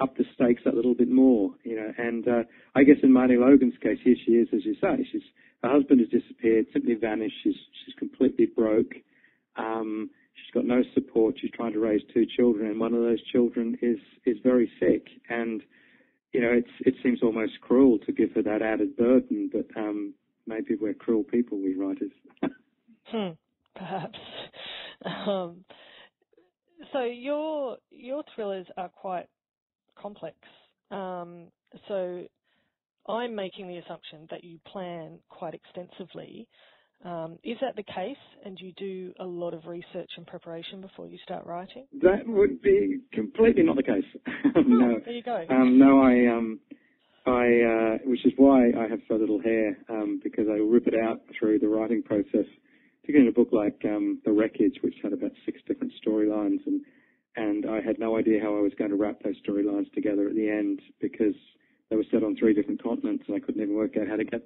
up 0.00 0.16
the 0.16 0.24
stakes 0.34 0.62
a 0.66 0.74
little 0.74 0.94
bit 0.94 1.10
more, 1.10 1.50
you 1.64 1.76
know. 1.76 1.92
And 1.98 2.26
uh, 2.26 2.42
I 2.74 2.84
guess 2.84 2.96
in 3.02 3.10
Marnie 3.10 3.38
Logan's 3.38 3.78
case, 3.82 3.98
here 4.02 4.16
she 4.24 4.32
is, 4.32 4.48
as 4.52 4.64
you 4.64 4.74
say, 4.80 5.06
she's 5.10 5.22
her 5.62 5.70
husband 5.70 6.00
has 6.00 6.08
disappeared, 6.08 6.66
simply 6.72 6.94
vanished. 6.94 7.34
She's 7.42 7.56
she's 7.84 7.94
completely 7.98 8.46
broke. 8.46 8.92
Um, 9.56 10.10
she's 10.34 10.52
got 10.54 10.64
no 10.64 10.82
support. 10.94 11.36
She's 11.40 11.50
trying 11.50 11.72
to 11.72 11.80
raise 11.80 12.02
two 12.14 12.26
children, 12.36 12.70
and 12.70 12.80
one 12.80 12.94
of 12.94 13.02
those 13.02 13.22
children 13.32 13.76
is 13.82 13.98
is 14.24 14.36
very 14.42 14.70
sick. 14.78 15.08
And 15.28 15.62
you 16.32 16.40
know, 16.40 16.52
it's 16.52 16.70
it 16.80 16.94
seems 17.02 17.22
almost 17.22 17.60
cruel 17.60 17.98
to 18.06 18.12
give 18.12 18.32
her 18.34 18.42
that 18.42 18.62
added 18.62 18.96
burden, 18.96 19.50
but 19.52 19.66
um, 19.76 20.14
maybe 20.46 20.76
we're 20.80 20.94
cruel 20.94 21.24
people, 21.24 21.58
we 21.58 21.74
writers. 21.74 22.12
hmm, 23.06 23.30
perhaps. 23.74 24.18
Um, 25.04 25.64
so 26.92 27.04
your 27.04 27.78
your 27.90 28.22
thrillers 28.34 28.66
are 28.76 28.88
quite 28.88 29.26
complex. 30.00 30.36
Um, 30.90 31.48
so 31.86 32.24
I'm 33.08 33.34
making 33.34 33.68
the 33.68 33.78
assumption 33.78 34.26
that 34.30 34.44
you 34.44 34.58
plan 34.66 35.18
quite 35.28 35.54
extensively. 35.54 36.46
Um, 37.04 37.38
is 37.44 37.56
that 37.60 37.76
the 37.76 37.84
case? 37.84 38.16
And 38.44 38.56
do 38.56 38.66
you 38.66 38.72
do 38.76 39.12
a 39.20 39.24
lot 39.24 39.54
of 39.54 39.66
research 39.66 40.10
and 40.16 40.26
preparation 40.26 40.80
before 40.80 41.06
you 41.06 41.18
start 41.22 41.46
writing? 41.46 41.86
That 42.02 42.26
would 42.26 42.60
be 42.60 42.98
completely 43.12 43.62
not 43.62 43.76
the 43.76 43.82
case. 43.82 44.04
Oh, 44.56 44.60
no. 44.66 45.00
There 45.04 45.14
you 45.14 45.22
go. 45.22 45.44
Um, 45.48 45.78
no, 45.78 46.02
I, 46.02 46.26
um, 46.26 46.58
I, 47.24 47.94
uh, 47.94 47.98
which 48.04 48.26
is 48.26 48.32
why 48.36 48.70
I 48.76 48.88
have 48.88 49.00
so 49.06 49.14
little 49.14 49.40
hair, 49.40 49.78
um, 49.88 50.20
because 50.22 50.46
I 50.50 50.54
rip 50.54 50.86
it 50.86 50.94
out 50.94 51.20
through 51.38 51.60
the 51.60 51.68
writing 51.68 52.02
process. 52.02 52.46
Particularly 53.00 53.28
in 53.28 53.32
a 53.32 53.32
book 53.32 53.48
like 53.52 53.80
um, 53.86 54.20
The 54.26 54.32
Wreckage, 54.32 54.78
which 54.82 54.96
had 55.02 55.14
about 55.14 55.30
six 55.46 55.60
different 55.66 55.92
storylines, 56.04 56.66
and 56.66 56.82
and 57.38 57.66
I 57.70 57.80
had 57.80 57.98
no 57.98 58.18
idea 58.18 58.40
how 58.42 58.56
I 58.56 58.60
was 58.60 58.72
going 58.76 58.90
to 58.90 58.96
wrap 58.96 59.22
those 59.22 59.36
storylines 59.46 59.92
together 59.92 60.28
at 60.28 60.34
the 60.34 60.50
end 60.50 60.80
because 61.00 61.34
they 61.88 61.96
were 61.96 62.04
set 62.10 62.24
on 62.24 62.36
three 62.36 62.52
different 62.52 62.82
continents, 62.82 63.24
and 63.28 63.36
I 63.36 63.40
couldn't 63.40 63.62
even 63.62 63.76
work 63.76 63.96
out 63.96 64.08
how 64.08 64.16
to 64.16 64.24
get 64.24 64.42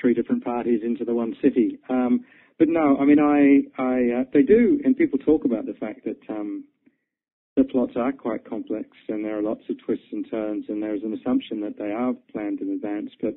three 0.00 0.14
different 0.14 0.44
parties 0.44 0.80
into 0.84 1.04
the 1.04 1.14
one 1.14 1.34
city. 1.42 1.78
Um, 1.88 2.24
but 2.58 2.68
no, 2.68 2.98
I 2.98 3.04
mean, 3.04 3.18
I, 3.18 3.82
I, 3.82 4.20
uh, 4.20 4.24
they 4.32 4.42
do, 4.42 4.80
and 4.84 4.96
people 4.96 5.18
talk 5.18 5.44
about 5.44 5.64
the 5.64 5.74
fact 5.74 6.04
that 6.04 6.20
um, 6.28 6.64
the 7.56 7.64
plots 7.64 7.92
are 7.96 8.12
quite 8.12 8.48
complex, 8.48 8.88
and 9.08 9.24
there 9.24 9.38
are 9.38 9.42
lots 9.42 9.62
of 9.70 9.76
twists 9.84 10.06
and 10.12 10.26
turns, 10.30 10.66
and 10.68 10.82
there 10.82 10.94
is 10.94 11.02
an 11.02 11.14
assumption 11.14 11.60
that 11.62 11.78
they 11.78 11.92
are 11.92 12.12
planned 12.30 12.60
in 12.60 12.70
advance, 12.70 13.10
but 13.22 13.34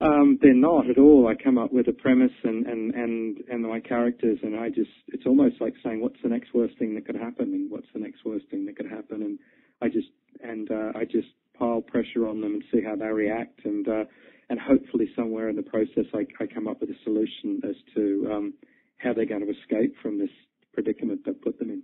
um, 0.00 0.38
they're 0.42 0.54
not 0.54 0.90
at 0.90 0.98
all. 0.98 1.26
I 1.28 1.42
come 1.42 1.56
up 1.56 1.72
with 1.72 1.88
a 1.88 1.92
premise 1.92 2.32
and, 2.44 2.66
and, 2.66 2.94
and, 2.94 3.38
and 3.50 3.62
my 3.62 3.80
characters, 3.80 4.38
and 4.42 4.56
I 4.56 4.68
just, 4.68 4.90
it's 5.08 5.26
almost 5.26 5.60
like 5.60 5.74
saying, 5.82 6.00
what's 6.00 6.20
the 6.22 6.28
next 6.28 6.52
worst 6.54 6.78
thing 6.78 6.94
that 6.94 7.06
could 7.06 7.16
happen, 7.16 7.54
and 7.54 7.70
what's 7.70 7.86
the 7.94 8.00
next 8.00 8.24
worst 8.24 8.46
thing 8.50 8.66
that 8.66 8.76
could 8.76 8.90
happen, 8.90 9.22
and 9.22 9.38
I 9.80 9.88
just, 9.88 10.08
and 10.42 10.70
uh, 10.70 10.92
I 10.94 11.04
just 11.04 11.28
pile 11.58 11.80
pressure 11.80 12.28
on 12.28 12.40
them 12.40 12.54
and 12.54 12.64
see 12.72 12.82
how 12.82 12.96
they 12.96 13.06
react, 13.06 13.64
and 13.64 13.88
uh, 13.88 14.04
and 14.48 14.60
hopefully 14.60 15.08
somewhere 15.16 15.48
in 15.48 15.56
the 15.56 15.62
process, 15.62 16.04
I, 16.14 16.26
I 16.40 16.46
come 16.46 16.68
up 16.68 16.80
with 16.80 16.90
a 16.90 16.98
solution 17.02 17.60
as 17.68 17.74
to 17.94 18.28
um, 18.32 18.54
how 18.98 19.12
they're 19.12 19.26
going 19.26 19.44
to 19.44 19.50
escape 19.50 19.94
from 20.00 20.18
this 20.18 20.30
predicament 20.72 21.24
that 21.24 21.42
put 21.42 21.58
them 21.58 21.70
in. 21.70 21.82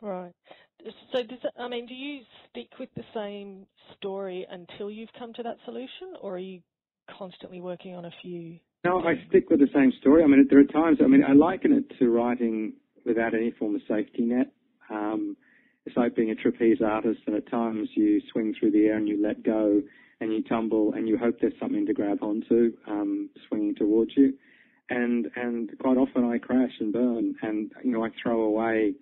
Right. 0.00 0.32
So 1.12 1.22
does 1.22 1.38
it, 1.42 1.52
I 1.58 1.68
mean, 1.68 1.86
do 1.86 1.94
you 1.94 2.22
stick 2.50 2.78
with 2.78 2.90
the 2.96 3.04
same 3.14 3.66
story 3.96 4.46
until 4.50 4.90
you've 4.90 5.12
come 5.18 5.32
to 5.34 5.42
that 5.44 5.56
solution, 5.64 6.14
or 6.20 6.34
are 6.34 6.38
you 6.38 6.60
constantly 7.18 7.60
working 7.60 7.94
on 7.94 8.04
a 8.04 8.10
few? 8.22 8.58
No, 8.84 9.00
I 9.00 9.14
stick 9.28 9.48
with 9.50 9.60
the 9.60 9.68
same 9.74 9.92
story. 10.00 10.24
I 10.24 10.26
mean, 10.26 10.46
there 10.50 10.58
are 10.58 10.64
times, 10.64 10.98
I 11.02 11.06
mean, 11.06 11.22
I 11.24 11.32
liken 11.32 11.72
it 11.72 11.98
to 11.98 12.10
writing 12.10 12.74
without 13.04 13.34
any 13.34 13.52
form 13.52 13.74
of 13.76 13.82
safety 13.88 14.22
net. 14.22 14.52
Um, 14.90 15.36
it's 15.86 15.96
like 15.96 16.14
being 16.14 16.30
a 16.30 16.34
trapeze 16.34 16.78
artist, 16.84 17.20
and 17.26 17.36
at 17.36 17.50
times 17.50 17.88
you 17.94 18.20
swing 18.32 18.54
through 18.58 18.72
the 18.72 18.86
air 18.86 18.96
and 18.96 19.08
you 19.08 19.20
let 19.22 19.42
go 19.42 19.82
and 20.20 20.32
you 20.32 20.42
tumble 20.44 20.92
and 20.94 21.08
you 21.08 21.18
hope 21.18 21.38
there's 21.40 21.58
something 21.60 21.86
to 21.86 21.92
grab 21.92 22.18
onto 22.22 22.72
um, 22.86 23.28
swinging 23.48 23.74
towards 23.74 24.12
you. 24.16 24.34
And 24.90 25.26
and 25.36 25.70
quite 25.78 25.96
often 25.96 26.24
I 26.24 26.38
crash 26.38 26.72
and 26.80 26.92
burn, 26.92 27.34
and 27.42 27.72
you 27.82 27.92
know 27.92 28.04
I 28.04 28.10
throw 28.22 28.42
away 28.42 28.94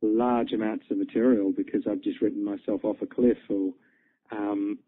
large 0.00 0.52
amounts 0.52 0.84
of 0.90 0.98
material 0.98 1.52
because 1.54 1.82
I've 1.90 2.02
just 2.02 2.20
written 2.20 2.44
myself 2.44 2.84
off 2.84 2.96
a 3.02 3.06
cliff 3.06 3.38
or 3.48 3.72
um, 4.30 4.78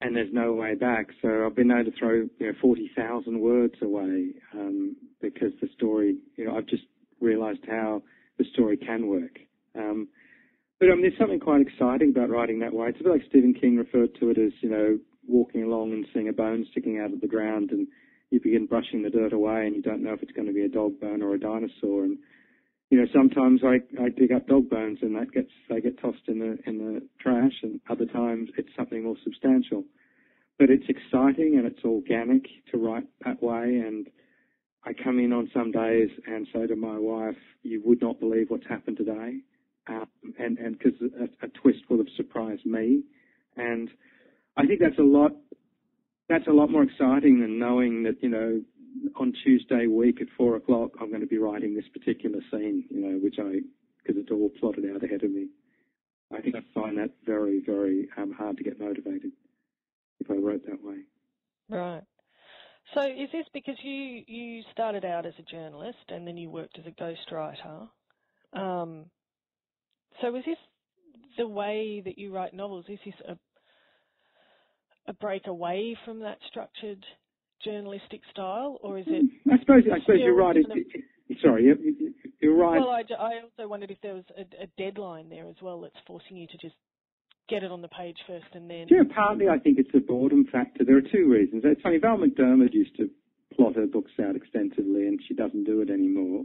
and 0.00 0.14
there's 0.14 0.32
no 0.32 0.52
way 0.52 0.74
back. 0.74 1.08
So 1.22 1.46
I've 1.46 1.56
been 1.56 1.70
able 1.70 1.90
to 1.90 1.98
throw 1.98 2.12
you 2.12 2.46
know 2.46 2.52
40,000 2.60 3.40
words 3.40 3.74
away 3.82 4.32
um, 4.54 4.96
because 5.20 5.52
the 5.60 5.68
story, 5.76 6.16
you 6.36 6.44
know, 6.44 6.56
I've 6.56 6.66
just 6.66 6.84
realised 7.20 7.60
how 7.68 8.02
the 8.38 8.44
story 8.52 8.76
can 8.76 9.08
work. 9.08 9.38
Um, 9.74 10.08
But 10.78 10.90
um, 10.90 11.00
there's 11.00 11.16
something 11.18 11.40
quite 11.40 11.62
exciting 11.62 12.10
about 12.10 12.28
writing 12.28 12.58
that 12.60 12.74
way. 12.74 12.88
It's 12.88 13.00
a 13.00 13.04
bit 13.04 13.12
like 13.12 13.28
Stephen 13.28 13.54
King 13.54 13.76
referred 13.78 14.14
to 14.20 14.28
it 14.30 14.38
as, 14.38 14.52
you 14.60 14.68
know, 14.68 14.98
walking 15.26 15.62
along 15.62 15.92
and 15.92 16.06
seeing 16.12 16.28
a 16.28 16.32
bone 16.32 16.66
sticking 16.70 17.00
out 17.00 17.12
of 17.12 17.20
the 17.22 17.26
ground, 17.26 17.70
and 17.70 17.88
you 18.30 18.40
begin 18.40 18.66
brushing 18.66 19.02
the 19.02 19.10
dirt 19.10 19.32
away, 19.32 19.66
and 19.66 19.74
you 19.74 19.82
don't 19.82 20.02
know 20.02 20.12
if 20.12 20.22
it's 20.22 20.32
going 20.32 20.46
to 20.48 20.52
be 20.52 20.64
a 20.64 20.68
dog 20.68 21.00
bone 21.00 21.22
or 21.22 21.34
a 21.34 21.40
dinosaur. 21.40 22.04
And 22.04 22.18
you 22.90 22.98
know, 22.98 23.06
sometimes 23.12 23.62
I, 23.64 23.80
I 24.00 24.10
dig 24.10 24.30
up 24.32 24.46
dog 24.46 24.70
bones, 24.70 24.98
and 25.02 25.16
that 25.16 25.32
gets 25.32 25.50
they 25.68 25.80
get 25.80 26.00
tossed 26.00 26.28
in 26.28 26.38
the 26.38 26.58
in 26.66 26.78
the 26.78 27.02
trash, 27.20 27.52
and 27.62 27.80
other 27.90 28.06
times 28.06 28.50
it's 28.56 28.68
something 28.76 29.02
more 29.02 29.16
substantial. 29.24 29.84
But 30.58 30.70
it's 30.70 30.88
exciting 30.88 31.56
and 31.58 31.66
it's 31.66 31.84
organic 31.84 32.44
to 32.70 32.78
write 32.78 33.06
that 33.24 33.42
way, 33.42 33.82
and 33.84 34.06
I 34.84 34.92
come 34.92 35.18
in 35.18 35.32
on 35.32 35.50
some 35.52 35.72
days 35.72 36.10
and 36.26 36.46
say 36.54 36.66
to 36.68 36.76
my 36.76 36.96
wife, 36.96 37.36
"You 37.62 37.82
would 37.84 38.00
not 38.00 38.20
believe 38.20 38.50
what's 38.50 38.66
happened 38.68 38.98
today," 38.98 39.40
um, 39.88 40.08
and 40.38 40.56
and 40.58 40.78
because 40.78 40.98
a, 41.02 41.46
a 41.46 41.48
twist 41.48 41.80
will 41.90 41.98
have 41.98 42.06
surprised 42.16 42.64
me, 42.64 43.02
and 43.56 43.90
I 44.56 44.64
think 44.64 44.78
that's 44.80 44.98
a 44.98 45.02
lot. 45.02 45.32
That's 46.28 46.46
a 46.46 46.52
lot 46.52 46.70
more 46.70 46.84
exciting 46.84 47.40
than 47.40 47.58
knowing 47.58 48.04
that 48.04 48.22
you 48.22 48.28
know 48.28 48.62
on 49.18 49.32
Tuesday 49.44 49.86
week 49.86 50.20
at 50.20 50.28
four 50.36 50.56
o'clock 50.56 50.92
I'm 51.00 51.08
going 51.08 51.20
to 51.20 51.26
be 51.26 51.38
writing 51.38 51.74
this 51.74 51.88
particular 51.92 52.40
scene. 52.50 52.84
You 52.90 53.00
know, 53.00 53.18
which 53.18 53.36
I 53.38 53.60
because 54.02 54.20
it's 54.20 54.30
all 54.30 54.50
plotted 54.60 54.84
out 54.94 55.02
ahead 55.02 55.24
of 55.24 55.30
me. 55.30 55.48
I 56.32 56.40
think 56.40 56.56
I 56.56 56.60
find 56.74 56.98
that 56.98 57.10
very 57.24 57.62
very 57.64 58.08
um, 58.16 58.32
hard 58.32 58.56
to 58.58 58.64
get 58.64 58.80
motivated 58.80 59.32
if 60.20 60.30
I 60.30 60.34
wrote 60.34 60.64
that 60.66 60.82
way. 60.82 60.98
Right. 61.68 62.02
So 62.94 63.02
is 63.02 63.28
this 63.32 63.46
because 63.52 63.76
you 63.82 64.22
you 64.26 64.62
started 64.72 65.04
out 65.04 65.26
as 65.26 65.34
a 65.38 65.42
journalist 65.42 65.98
and 66.08 66.26
then 66.26 66.36
you 66.36 66.50
worked 66.50 66.78
as 66.78 66.86
a 66.86 67.02
ghostwriter? 67.02 67.88
Um, 68.52 69.06
so 70.20 70.34
is 70.36 70.44
this 70.44 70.58
the 71.36 71.48
way 71.48 72.00
that 72.04 72.18
you 72.18 72.32
write 72.32 72.54
novels? 72.54 72.86
Is 72.88 72.98
this 73.04 73.14
a 73.28 73.36
a 75.08 75.12
break 75.14 75.46
away 75.46 75.96
from 76.04 76.20
that 76.20 76.38
structured 76.48 77.04
journalistic 77.64 78.20
style, 78.30 78.78
or 78.82 78.98
is 78.98 79.06
it? 79.08 79.24
I 79.50 79.58
suppose 79.60 79.82
I 79.92 80.00
suppose 80.00 80.20
you're 80.20 80.36
right. 80.36 80.56
It, 80.56 80.66
it, 81.28 81.38
sorry, 81.42 81.64
you're 82.40 82.56
right. 82.56 82.78
Well, 82.78 82.90
I, 82.90 83.02
I 83.18 83.40
also 83.42 83.68
wondered 83.68 83.90
if 83.90 83.98
there 84.02 84.14
was 84.14 84.24
a, 84.36 84.42
a 84.62 84.66
deadline 84.78 85.28
there 85.28 85.48
as 85.48 85.56
well 85.62 85.80
that's 85.80 85.96
forcing 86.06 86.36
you 86.36 86.46
to 86.46 86.58
just 86.58 86.74
get 87.48 87.62
it 87.62 87.70
on 87.70 87.82
the 87.82 87.88
page 87.88 88.16
first 88.26 88.46
and 88.54 88.70
then. 88.70 88.86
Yeah, 88.90 89.02
partly 89.14 89.48
I 89.48 89.58
think 89.58 89.78
it's 89.78 89.94
a 89.94 90.00
boredom 90.00 90.46
factor. 90.50 90.84
There 90.84 90.96
are 90.96 91.02
two 91.02 91.28
reasons. 91.30 91.62
It's 91.64 91.82
funny. 91.82 91.98
Val 91.98 92.18
McDermid 92.18 92.74
used 92.74 92.96
to 92.96 93.08
plot 93.54 93.76
her 93.76 93.86
books 93.86 94.12
out 94.22 94.36
extensively, 94.36 95.06
and 95.06 95.20
she 95.26 95.34
doesn't 95.34 95.64
do 95.64 95.80
it 95.80 95.90
anymore 95.90 96.44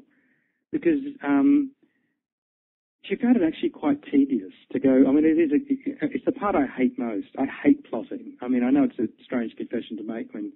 because 0.72 1.00
um, 1.24 1.72
she 3.04 3.16
found 3.16 3.36
it 3.36 3.44
actually 3.44 3.70
quite 3.70 4.02
tedious 4.12 4.54
to 4.72 4.80
go. 4.80 5.04
I 5.08 5.12
mean, 5.12 5.26
it 5.26 5.40
is. 5.40 5.52
A, 5.52 6.06
it's 6.06 6.26
the 6.26 6.32
part 6.32 6.56
I 6.56 6.66
hate 6.66 6.98
most. 6.98 7.28
I 7.38 7.46
hate 7.64 7.84
plotting. 7.90 8.38
I 8.42 8.48
mean, 8.48 8.64
I 8.64 8.70
know 8.70 8.84
it's 8.84 9.00
a 9.00 9.08
strange 9.24 9.56
confession 9.56 9.98
to 9.98 10.04
make 10.04 10.34
when 10.34 10.54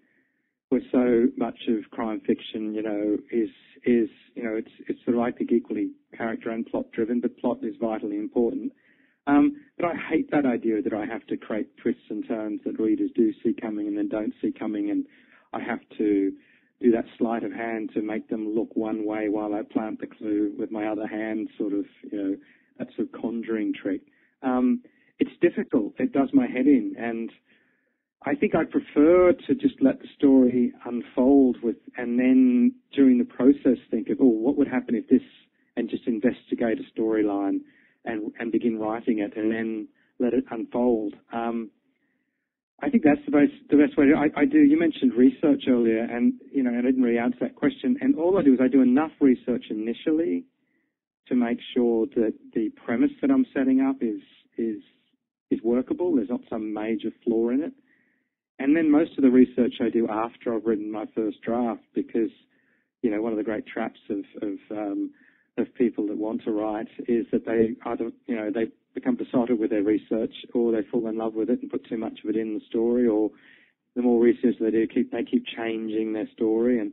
so 0.92 1.28
much 1.38 1.58
of 1.68 1.90
crime 1.92 2.22
fiction, 2.26 2.74
you 2.74 2.82
know, 2.82 3.18
is 3.32 3.50
is 3.86 4.10
you 4.36 4.44
know, 4.44 4.56
it's 4.56 4.72
it's 4.88 5.00
sort 5.06 5.18
of 5.18 5.24
I 5.24 5.32
think 5.32 5.52
equally 5.52 5.92
character 6.18 6.50
and 6.52 6.66
plot 6.66 6.92
driven, 6.92 7.20
but 7.22 7.38
plot 7.38 7.60
is 7.64 7.76
vitally 7.80 8.18
important. 8.18 8.74
Um, 9.28 9.62
but 9.78 9.88
I 9.88 9.96
hate 9.96 10.30
that 10.32 10.46
idea 10.46 10.82
that 10.82 10.94
I 10.94 11.06
have 11.06 11.26
to 11.28 11.38
create 11.38 11.76
twists 11.78 12.04
and 12.10 12.28
turns 12.28 12.62
that 12.66 12.80
readers 12.80 13.10
do 13.16 13.34
see 13.44 13.56
coming 13.60 13.88
and 13.88 13.98
then 13.98 14.08
don't 14.08 14.34
see 14.42 14.52
coming, 14.52 14.92
and 14.92 15.06
I 15.54 15.62
have 15.62 15.80
to 15.98 16.32
do 16.82 16.92
that 16.92 17.06
sleight 17.18 17.44
of 17.44 17.52
hand 17.52 17.92
to 17.94 18.02
make 18.02 18.30
them 18.30 18.54
look 18.54 18.76
one 18.76 19.06
way 19.06 19.30
while 19.30 19.56
I 19.56 19.62
plant 19.64 20.00
the 20.00 20.08
clue 20.08 20.54
with 20.58 20.72
my 20.72 20.88
other 20.88 21.08
hand, 21.08 21.50
sort 21.58 21.74
of, 21.74 21.86
you 22.12 22.18
know, 22.18 22.36
that 22.78 22.88
sort 22.96 23.08
of 23.08 23.22
conjuring 23.22 23.74
trick. 23.74 24.02
Um, 24.44 24.82
it's 25.18 25.32
difficult. 25.42 25.94
It 25.98 26.12
does 26.12 26.30
my 26.34 26.46
head 26.46 26.68
in, 26.68 26.96
and 26.98 27.32
I 28.24 28.34
think 28.34 28.56
I 28.56 28.64
prefer 28.64 29.34
to 29.34 29.56
just 29.56 29.76
let 29.82 30.00
the 30.00 30.08
story 30.18 30.74
unfold 30.86 31.58
with, 31.62 31.76
and 31.98 32.20
then 32.20 32.74
during 32.94 33.20
the 33.20 33.26
process 33.26 33.78
think 33.92 34.10
of, 34.10 34.18
oh, 34.20 34.26
what 34.26 34.58
would 34.58 34.68
happen 34.68 34.96
if 34.96 35.08
this, 35.08 35.22
and 35.78 35.90
just 35.90 36.08
investigate 36.08 36.80
a 36.80 37.00
storyline 37.00 37.60
and 38.06 38.32
and 38.40 38.52
begin 38.52 38.80
writing 38.80 39.20
it, 39.20 39.36
and 39.36 39.52
then 39.52 39.88
let 40.20 40.34
it 40.34 40.46
unfold. 40.50 41.16
Um, 41.34 41.70
I 42.82 42.90
think 42.90 43.04
that's 43.04 43.24
the 43.26 43.32
best 43.32 43.54
the 43.70 43.78
best 43.78 43.98
way. 43.98 44.06
To, 44.08 44.16
I, 44.16 44.42
I 44.42 44.46
do. 44.46 44.60
You 44.60 44.80
mentioned 44.80 45.14
research 45.14 45.64
earlier, 45.68 46.04
and 46.04 46.34
you 46.52 46.64
know, 46.64 46.72
I 46.72 46.82
didn't 46.82 47.04
really 47.04 47.18
answer 47.18 47.40
that 47.42 47.56
question. 47.56 47.98
And 48.02 48.16
all 48.16 48.38
I 48.38 48.44
do 48.44 48.54
is 48.54 48.60
I 48.62 48.68
do 48.68 48.82
enough 48.82 49.12
research 49.20 49.66
initially 49.70 50.46
to 51.28 51.36
make 51.36 51.60
sure 51.74 52.06
that 52.16 52.34
the 52.54 52.70
premise 52.86 53.12
that 53.22 53.32
I'm 53.32 53.46
setting 53.54 53.82
up 53.82 53.98
is 54.02 54.22
is 54.58 54.82
is 55.52 55.60
workable. 55.64 56.16
There's 56.16 56.30
not 56.30 56.42
some 56.50 56.74
major 56.74 57.10
flaw 57.24 57.50
in 57.50 57.62
it. 57.62 57.74
And 58.60 58.76
then 58.76 58.90
most 58.90 59.18
of 59.18 59.24
the 59.24 59.30
research 59.30 59.76
I 59.82 59.90
do 59.90 60.08
after 60.08 60.56
I've 60.56 60.66
written 60.66 60.92
my 60.92 61.06
first 61.14 61.42
draft, 61.42 61.84
because 61.94 62.32
you 63.02 63.12
know 63.12 63.22
one 63.22 63.32
of 63.32 63.38
the 63.38 63.44
great 63.44 63.66
traps 63.68 64.00
of 64.10 64.24
of 64.42 64.58
um, 64.72 65.12
of 65.58 65.74
people 65.76 66.08
that 66.08 66.18
want 66.18 66.44
to 66.44 66.52
write 66.52 66.88
is 67.08 67.26
that 67.32 67.46
they 67.46 67.76
either, 67.86 68.12
you 68.28 68.36
know, 68.36 68.52
they 68.54 68.68
become 68.94 69.16
besotted 69.16 69.60
with 69.60 69.70
their 69.70 69.84
research 69.84 70.34
or 70.54 70.72
they 70.72 70.82
fall 70.92 71.08
in 71.08 71.18
love 71.18 71.34
with 71.34 71.50
it 71.50 71.62
and 71.62 71.72
put 71.72 71.88
too 71.88 71.98
much 71.98 72.20
of 72.24 72.30
it 72.30 72.36
in 72.36 72.56
the 72.56 72.66
story 72.68 73.08
or 73.08 73.30
the 73.96 74.02
more 74.02 74.22
research 74.22 74.56
they 74.60 74.72
do, 74.72 74.88
keep, 74.88 75.12
they 75.12 75.24
keep 75.24 75.46
changing 75.46 76.14
their 76.14 76.28
story. 76.34 76.80
And, 76.80 76.92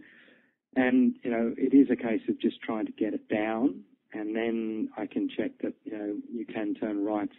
and, 0.76 1.14
you 1.22 1.30
know, 1.30 1.54
it 1.56 1.74
is 1.74 1.88
a 1.90 1.96
case 1.96 2.22
of 2.28 2.40
just 2.40 2.60
trying 2.62 2.86
to 2.86 2.92
get 2.92 3.14
it 3.14 3.28
down 3.28 3.82
and 4.12 4.36
then 4.36 4.90
I 4.96 5.06
can 5.06 5.28
check 5.28 5.52
that, 5.62 5.74
you 5.84 5.98
know, 5.98 6.16
you 6.30 6.44
can 6.44 6.74
turn 6.74 7.04
right 7.04 7.30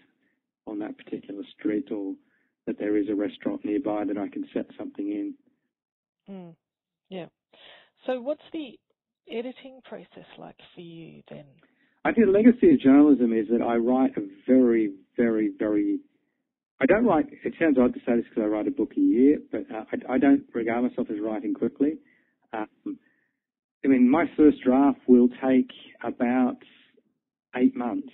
on 0.66 0.80
that 0.80 0.98
particular 0.98 1.44
street 1.58 1.92
or 1.92 2.16
that 2.68 2.80
there 2.80 2.98
is 2.98 3.10
a 3.10 3.16
restaurant 3.16 3.64
nearby 3.66 4.06
that 4.06 4.18
I 4.18 4.28
can 4.30 4.46
set 4.54 4.66
something 4.78 5.08
in. 5.08 5.34
Mm. 6.30 6.56
Yeah. 7.10 7.26
So 8.06 8.22
what's 8.22 8.44
the 8.52 8.78
editing 9.32 9.82
process 9.84 10.28
like 10.38 10.58
for 10.76 10.82
you 10.82 11.22
then? 11.30 11.46
I 12.06 12.12
think 12.12 12.28
the 12.28 12.34
legacy 12.34 12.74
of 12.74 12.80
journalism 12.80 13.32
is 13.34 13.48
that 13.50 13.62
I 13.62 13.76
write 13.76 14.18
a 14.18 14.22
very, 14.48 14.94
very, 15.16 15.52
very. 15.58 16.00
I 16.82 16.86
don't 16.86 17.06
write. 17.06 17.28
It 17.44 17.54
sounds 17.60 17.78
odd 17.80 17.94
to 17.94 18.00
say 18.02 18.18
this 18.18 18.26
because 18.30 18.44
I 18.44 18.48
write 18.48 18.68
a 18.68 18.72
book 18.72 18.92
a 18.98 19.00
year, 19.00 19.38
but 19.52 19.62
uh, 19.74 19.86
I, 19.92 20.16
I, 20.16 20.18
don't 20.18 20.44
regard 20.54 20.84
myself 20.84 21.08
as 21.10 21.18
writing 21.22 21.54
quickly. 21.54 21.94
Um, 22.52 22.98
I 23.86 23.88
mean, 23.88 24.10
my 24.10 24.26
first 24.36 24.58
draft 24.66 25.00
will 25.08 25.30
take 25.42 25.72
about 26.04 26.58
eight 27.56 27.76
months, 27.76 28.12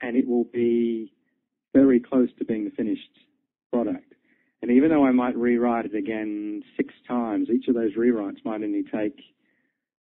and 0.00 0.16
it 0.16 0.26
will 0.26 0.46
be 0.52 1.12
very 1.72 2.00
close 2.00 2.28
to 2.38 2.44
being 2.44 2.70
finished 2.76 3.10
product. 3.72 4.12
And 4.62 4.70
even 4.70 4.90
though 4.90 5.04
I 5.04 5.10
might 5.10 5.36
rewrite 5.36 5.86
it 5.86 5.94
again 5.94 6.62
six 6.76 6.94
times, 7.08 7.48
each 7.50 7.66
of 7.68 7.74
those 7.74 7.94
rewrites 7.94 8.44
might 8.44 8.62
only 8.62 8.84
take 8.84 9.18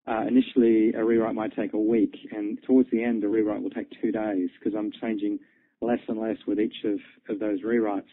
uh, 0.07 0.23
initially, 0.27 0.93
a 0.95 1.05
rewrite 1.05 1.35
might 1.35 1.55
take 1.55 1.73
a 1.73 1.79
week, 1.79 2.17
and 2.33 2.59
towards 2.67 2.91
the 2.91 3.05
end, 3.05 3.23
a 3.23 3.29
rewrite 3.29 3.63
will 3.63 3.71
take 3.71 3.89
two 4.03 4.11
days 4.11 4.49
because 4.59 4.77
I'm 4.77 4.91
changing 5.01 5.39
less 5.81 6.01
and 6.09 6.19
less 6.19 6.37
with 6.47 6.59
each 6.59 6.85
of, 6.85 6.99
of 7.29 7.39
those 7.39 7.63
rewrites. 7.63 8.11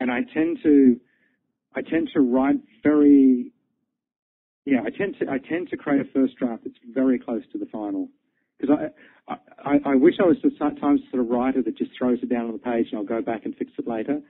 And 0.00 0.10
I 0.10 0.20
tend 0.32 0.58
to, 0.62 1.00
I 1.74 1.82
tend 1.82 2.10
to 2.14 2.20
write 2.20 2.56
very, 2.82 3.52
yeah, 4.66 4.80
I 4.84 4.90
tend 4.90 5.16
to, 5.20 5.30
I 5.30 5.38
tend 5.38 5.70
to 5.70 5.76
create 5.76 6.00
a 6.00 6.12
first 6.12 6.36
draft 6.36 6.64
that's 6.64 6.76
very 6.92 7.18
close 7.18 7.42
to 7.52 7.58
the 7.58 7.66
final. 7.66 8.08
Because 8.58 8.76
I, 9.28 9.34
I, 9.64 9.78
I 9.84 9.94
wish 9.94 10.14
I 10.22 10.26
was 10.26 10.36
the 10.42 10.50
times 10.50 11.00
sort 11.10 11.22
of 11.22 11.28
writer 11.28 11.62
that 11.62 11.76
just 11.76 11.92
throws 11.98 12.18
it 12.22 12.28
down 12.28 12.46
on 12.46 12.52
the 12.52 12.58
page 12.58 12.88
and 12.90 12.98
I'll 12.98 13.04
go 13.04 13.22
back 13.22 13.44
and 13.44 13.56
fix 13.56 13.72
it 13.78 13.88
later 13.88 14.20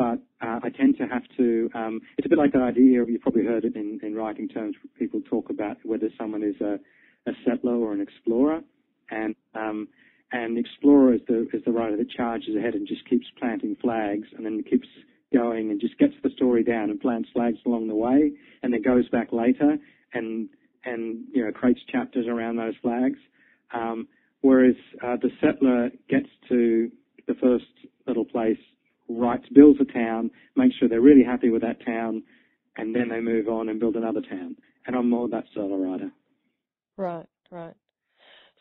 but 0.00 0.18
uh, 0.40 0.60
I 0.62 0.70
tend 0.70 0.96
to 0.96 1.06
have 1.06 1.24
to. 1.36 1.68
Um, 1.74 2.00
it's 2.16 2.24
a 2.24 2.30
bit 2.30 2.38
like 2.38 2.52
that 2.52 2.62
idea. 2.62 3.04
You've 3.06 3.20
probably 3.20 3.44
heard 3.44 3.66
it 3.66 3.76
in, 3.76 4.00
in 4.02 4.14
writing 4.14 4.48
terms. 4.48 4.74
People 4.98 5.20
talk 5.28 5.50
about 5.50 5.76
whether 5.84 6.08
someone 6.16 6.42
is 6.42 6.58
a, 6.62 6.78
a 7.28 7.34
settler 7.46 7.74
or 7.74 7.92
an 7.92 8.00
explorer, 8.00 8.62
and 9.10 9.34
um, 9.54 9.88
and 10.32 10.56
the 10.56 10.60
explorer 10.60 11.12
is 11.12 11.20
the 11.28 11.46
is 11.52 11.62
the 11.66 11.70
writer 11.70 11.98
that 11.98 12.10
charges 12.10 12.56
ahead 12.56 12.74
and 12.74 12.88
just 12.88 13.06
keeps 13.10 13.26
planting 13.38 13.76
flags, 13.78 14.26
and 14.34 14.46
then 14.46 14.62
keeps 14.62 14.88
going 15.34 15.70
and 15.70 15.78
just 15.82 15.98
gets 15.98 16.14
the 16.22 16.30
story 16.30 16.64
down 16.64 16.88
and 16.88 16.98
plants 16.98 17.28
flags 17.34 17.58
along 17.66 17.88
the 17.88 17.94
way, 17.94 18.32
and 18.62 18.72
then 18.72 18.80
goes 18.80 19.06
back 19.10 19.34
later 19.34 19.76
and 20.14 20.48
and 20.86 21.24
you 21.34 21.44
know 21.44 21.52
creates 21.52 21.80
chapters 21.92 22.26
around 22.26 22.56
those 22.56 22.74
flags. 22.80 23.18
Um, 23.74 24.08
whereas 24.40 24.76
uh, 25.04 25.16
the 25.20 25.28
settler 25.42 25.90
gets 26.08 26.30
to 26.48 26.90
the 27.28 27.34
first 27.34 27.66
little 28.06 28.24
place 28.24 28.56
writes, 29.18 29.44
builds 29.54 29.80
a 29.80 29.92
town, 29.92 30.30
makes 30.56 30.76
sure 30.76 30.88
they're 30.88 31.00
really 31.00 31.24
happy 31.24 31.50
with 31.50 31.62
that 31.62 31.84
town, 31.84 32.22
and 32.76 32.94
then 32.94 33.08
they 33.08 33.20
move 33.20 33.48
on 33.48 33.68
and 33.68 33.80
build 33.80 33.96
another 33.96 34.20
town. 34.20 34.56
And 34.86 34.96
I'm 34.96 35.10
more 35.10 35.28
that 35.28 35.44
sort 35.54 35.72
of 35.72 35.78
writer. 35.78 36.10
Right, 36.96 37.26
right. 37.50 37.74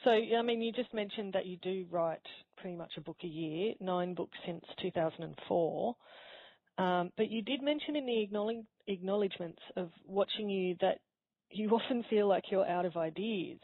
So, 0.04 0.12
I 0.12 0.42
mean, 0.42 0.62
you 0.62 0.72
just 0.72 0.94
mentioned 0.94 1.34
that 1.34 1.46
you 1.46 1.58
do 1.58 1.86
write 1.92 2.22
pretty 2.58 2.76
much 2.76 2.92
a 2.98 3.02
book 3.02 3.18
a 3.24 3.28
year, 3.28 3.74
nine 3.82 4.14
books 4.14 4.38
since 4.46 4.64
2004. 4.82 5.96
Um, 6.78 7.12
but 7.18 7.30
you 7.30 7.42
did 7.42 7.62
mention 7.62 7.96
in 7.98 8.06
the 8.06 8.22
acknowledge- 8.22 8.66
acknowledgements 8.88 9.62
of 9.76 9.92
watching 10.06 10.50
you 10.50 10.76
that 10.80 11.00
you 11.52 11.70
often 11.72 12.04
feel 12.10 12.28
like 12.28 12.46
you're 12.50 12.68
out 12.68 12.86
of 12.86 12.96
ideas 12.96 13.60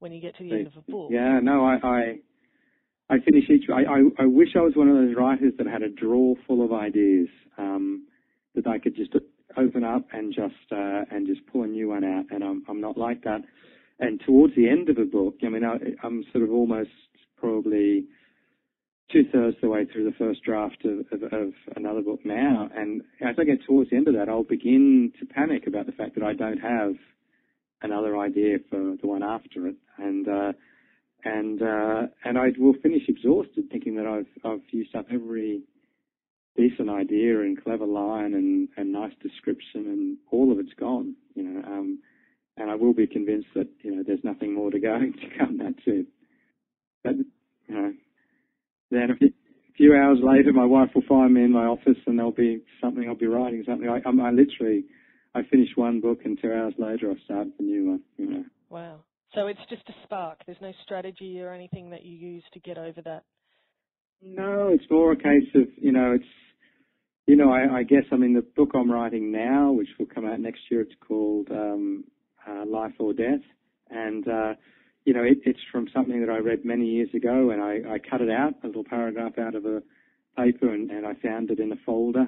when 0.00 0.12
you 0.12 0.20
get 0.20 0.36
to 0.36 0.44
the 0.44 0.52
end 0.52 0.66
of 0.66 0.76
a 0.76 0.90
book. 0.90 1.10
Yeah, 1.10 1.40
no, 1.40 1.64
I, 1.64 1.78
I 1.82 2.18
I 3.10 3.18
finish 3.20 3.44
each. 3.48 3.64
I, 3.70 3.84
I, 3.84 4.24
I 4.24 4.26
wish 4.26 4.48
I 4.54 4.60
was 4.60 4.74
one 4.76 4.88
of 4.88 4.96
those 4.96 5.16
writers 5.16 5.54
that 5.58 5.66
had 5.66 5.82
a 5.82 5.88
drawer 5.88 6.36
full 6.46 6.64
of 6.64 6.72
ideas 6.72 7.28
um, 7.56 8.06
that 8.54 8.66
I 8.66 8.78
could 8.78 8.94
just 8.94 9.14
open 9.56 9.82
up 9.82 10.06
and 10.12 10.32
just 10.32 10.72
uh, 10.72 11.04
and 11.10 11.26
just 11.26 11.46
pull 11.46 11.62
a 11.62 11.66
new 11.66 11.88
one 11.88 12.04
out. 12.04 12.26
And 12.30 12.44
I'm 12.44 12.64
I'm 12.68 12.80
not 12.80 12.98
like 12.98 13.22
that. 13.24 13.40
And 13.98 14.20
towards 14.24 14.54
the 14.54 14.68
end 14.68 14.88
of 14.90 14.98
a 14.98 15.04
book, 15.04 15.36
I 15.44 15.48
mean, 15.48 15.64
I, 15.64 15.76
I'm 16.04 16.24
sort 16.32 16.44
of 16.44 16.50
almost 16.50 16.90
probably 17.36 18.04
two 19.10 19.24
thirds 19.32 19.56
of 19.56 19.60
the 19.62 19.68
way 19.68 19.86
through 19.86 20.04
the 20.04 20.16
first 20.18 20.42
draft 20.44 20.84
of, 20.84 21.00
of, 21.10 21.32
of, 21.32 21.52
another 21.76 22.02
book 22.02 22.20
now, 22.24 22.68
and 22.76 23.00
as 23.22 23.36
I 23.38 23.44
get 23.44 23.64
towards 23.66 23.90
the 23.90 23.96
end 23.96 24.06
of 24.06 24.14
that, 24.14 24.28
I'll 24.28 24.42
begin 24.42 25.12
to 25.18 25.26
panic 25.26 25.66
about 25.66 25.86
the 25.86 25.92
fact 25.92 26.14
that 26.16 26.22
I 26.24 26.34
don't 26.34 26.58
have 26.58 26.92
another 27.80 28.18
idea 28.18 28.58
for 28.68 28.96
the 29.00 29.06
one 29.06 29.22
after 29.22 29.66
it, 29.66 29.76
and 29.96 30.28
uh, 30.28 30.52
and 31.24 31.62
uh, 31.62 32.02
and 32.24 32.38
I 32.38 32.48
will 32.58 32.74
finish 32.82 33.02
exhausted, 33.08 33.70
thinking 33.70 33.96
that 33.96 34.06
I've 34.06 34.50
I've 34.50 34.62
used 34.70 34.94
up 34.94 35.06
every 35.12 35.62
decent 36.56 36.90
idea 36.90 37.40
and 37.40 37.62
clever 37.62 37.86
line 37.86 38.34
and, 38.34 38.68
and 38.76 38.92
nice 38.92 39.12
description, 39.22 39.86
and 39.86 40.18
all 40.30 40.50
of 40.52 40.58
it's 40.58 40.74
gone, 40.78 41.14
you 41.34 41.42
know. 41.42 41.62
Um, 41.62 42.00
and 42.56 42.70
I 42.70 42.74
will 42.74 42.92
be 42.92 43.06
convinced 43.06 43.48
that 43.54 43.68
you 43.82 43.94
know 43.94 44.02
there's 44.06 44.24
nothing 44.24 44.54
more 44.54 44.70
to 44.70 44.78
go 44.78 44.98
to 44.98 45.38
come. 45.38 45.58
That's 45.58 45.86
it. 45.86 46.06
But 47.02 47.14
you 47.68 47.74
know, 47.74 47.92
then 48.90 49.10
a 49.10 49.14
few 49.76 49.94
hours 49.94 50.18
later, 50.22 50.52
my 50.52 50.64
wife 50.64 50.90
will 50.94 51.04
find 51.08 51.34
me 51.34 51.44
in 51.44 51.52
my 51.52 51.64
office, 51.64 51.98
and 52.06 52.18
there'll 52.18 52.32
be 52.32 52.62
something 52.80 53.08
I'll 53.08 53.14
be 53.14 53.26
writing 53.26 53.62
something. 53.66 53.88
I, 53.88 53.96
I, 53.96 54.28
I 54.28 54.30
literally, 54.30 54.84
I 55.34 55.42
finish 55.50 55.68
one 55.76 56.00
book, 56.00 56.20
and 56.24 56.38
two 56.40 56.52
hours 56.52 56.74
later, 56.78 57.10
I 57.10 57.24
start 57.24 57.48
the 57.58 57.64
new 57.64 57.90
one. 57.90 58.02
You 58.16 58.30
know. 58.30 58.44
Wow. 58.70 59.00
So 59.34 59.46
it's 59.46 59.60
just 59.68 59.82
a 59.88 59.92
spark. 60.04 60.38
There's 60.46 60.60
no 60.60 60.72
strategy 60.84 61.40
or 61.40 61.52
anything 61.52 61.90
that 61.90 62.04
you 62.04 62.16
use 62.16 62.44
to 62.54 62.60
get 62.60 62.78
over 62.78 63.02
that. 63.02 63.24
No, 64.22 64.68
it's 64.72 64.90
more 64.90 65.12
a 65.12 65.16
case 65.16 65.48
of 65.54 65.68
you 65.76 65.92
know, 65.92 66.12
it's 66.12 66.24
you 67.26 67.36
know, 67.36 67.52
I, 67.52 67.78
I 67.78 67.82
guess 67.82 68.04
I 68.10 68.16
mean 68.16 68.34
the 68.34 68.46
book 68.56 68.70
I'm 68.74 68.90
writing 68.90 69.30
now, 69.30 69.70
which 69.72 69.88
will 69.98 70.06
come 70.06 70.26
out 70.26 70.40
next 70.40 70.60
year. 70.70 70.80
It's 70.80 70.94
called 71.06 71.48
um, 71.50 72.04
uh, 72.48 72.64
Life 72.66 72.94
or 72.98 73.12
Death, 73.12 73.44
and 73.90 74.26
uh, 74.26 74.54
you 75.04 75.14
know, 75.14 75.22
it, 75.22 75.38
it's 75.44 75.60
from 75.72 75.88
something 75.94 76.20
that 76.20 76.30
I 76.30 76.38
read 76.38 76.64
many 76.64 76.84
years 76.84 77.08
ago, 77.14 77.50
and 77.50 77.62
I, 77.62 77.94
I 77.94 77.98
cut 77.98 78.20
it 78.20 78.30
out, 78.30 78.54
a 78.62 78.66
little 78.66 78.84
paragraph 78.84 79.38
out 79.38 79.54
of 79.54 79.64
a 79.64 79.82
paper, 80.36 80.72
and, 80.72 80.90
and 80.90 81.06
I 81.06 81.14
found 81.14 81.50
it 81.50 81.60
in 81.60 81.72
a 81.72 81.76
folder. 81.86 82.26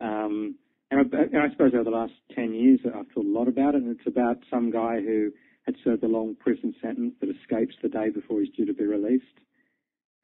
Um, 0.00 0.56
and, 0.90 1.00
I, 1.00 1.16
and 1.18 1.36
I 1.38 1.50
suppose 1.52 1.72
over 1.74 1.84
the 1.84 1.90
last 1.90 2.14
10 2.34 2.54
years, 2.54 2.80
I've 2.86 3.06
thought 3.14 3.26
a 3.26 3.28
lot 3.28 3.48
about 3.48 3.74
it, 3.74 3.82
and 3.82 3.94
it's 3.94 4.06
about 4.06 4.38
some 4.50 4.70
guy 4.70 5.00
who 5.00 5.32
had 5.64 5.76
served 5.82 6.02
a 6.04 6.08
long 6.08 6.34
prison 6.34 6.74
sentence 6.80 7.14
that 7.20 7.30
escapes 7.30 7.74
the 7.82 7.88
day 7.88 8.10
before 8.10 8.40
he's 8.40 8.54
due 8.54 8.66
to 8.66 8.74
be 8.74 8.84
released. 8.84 9.24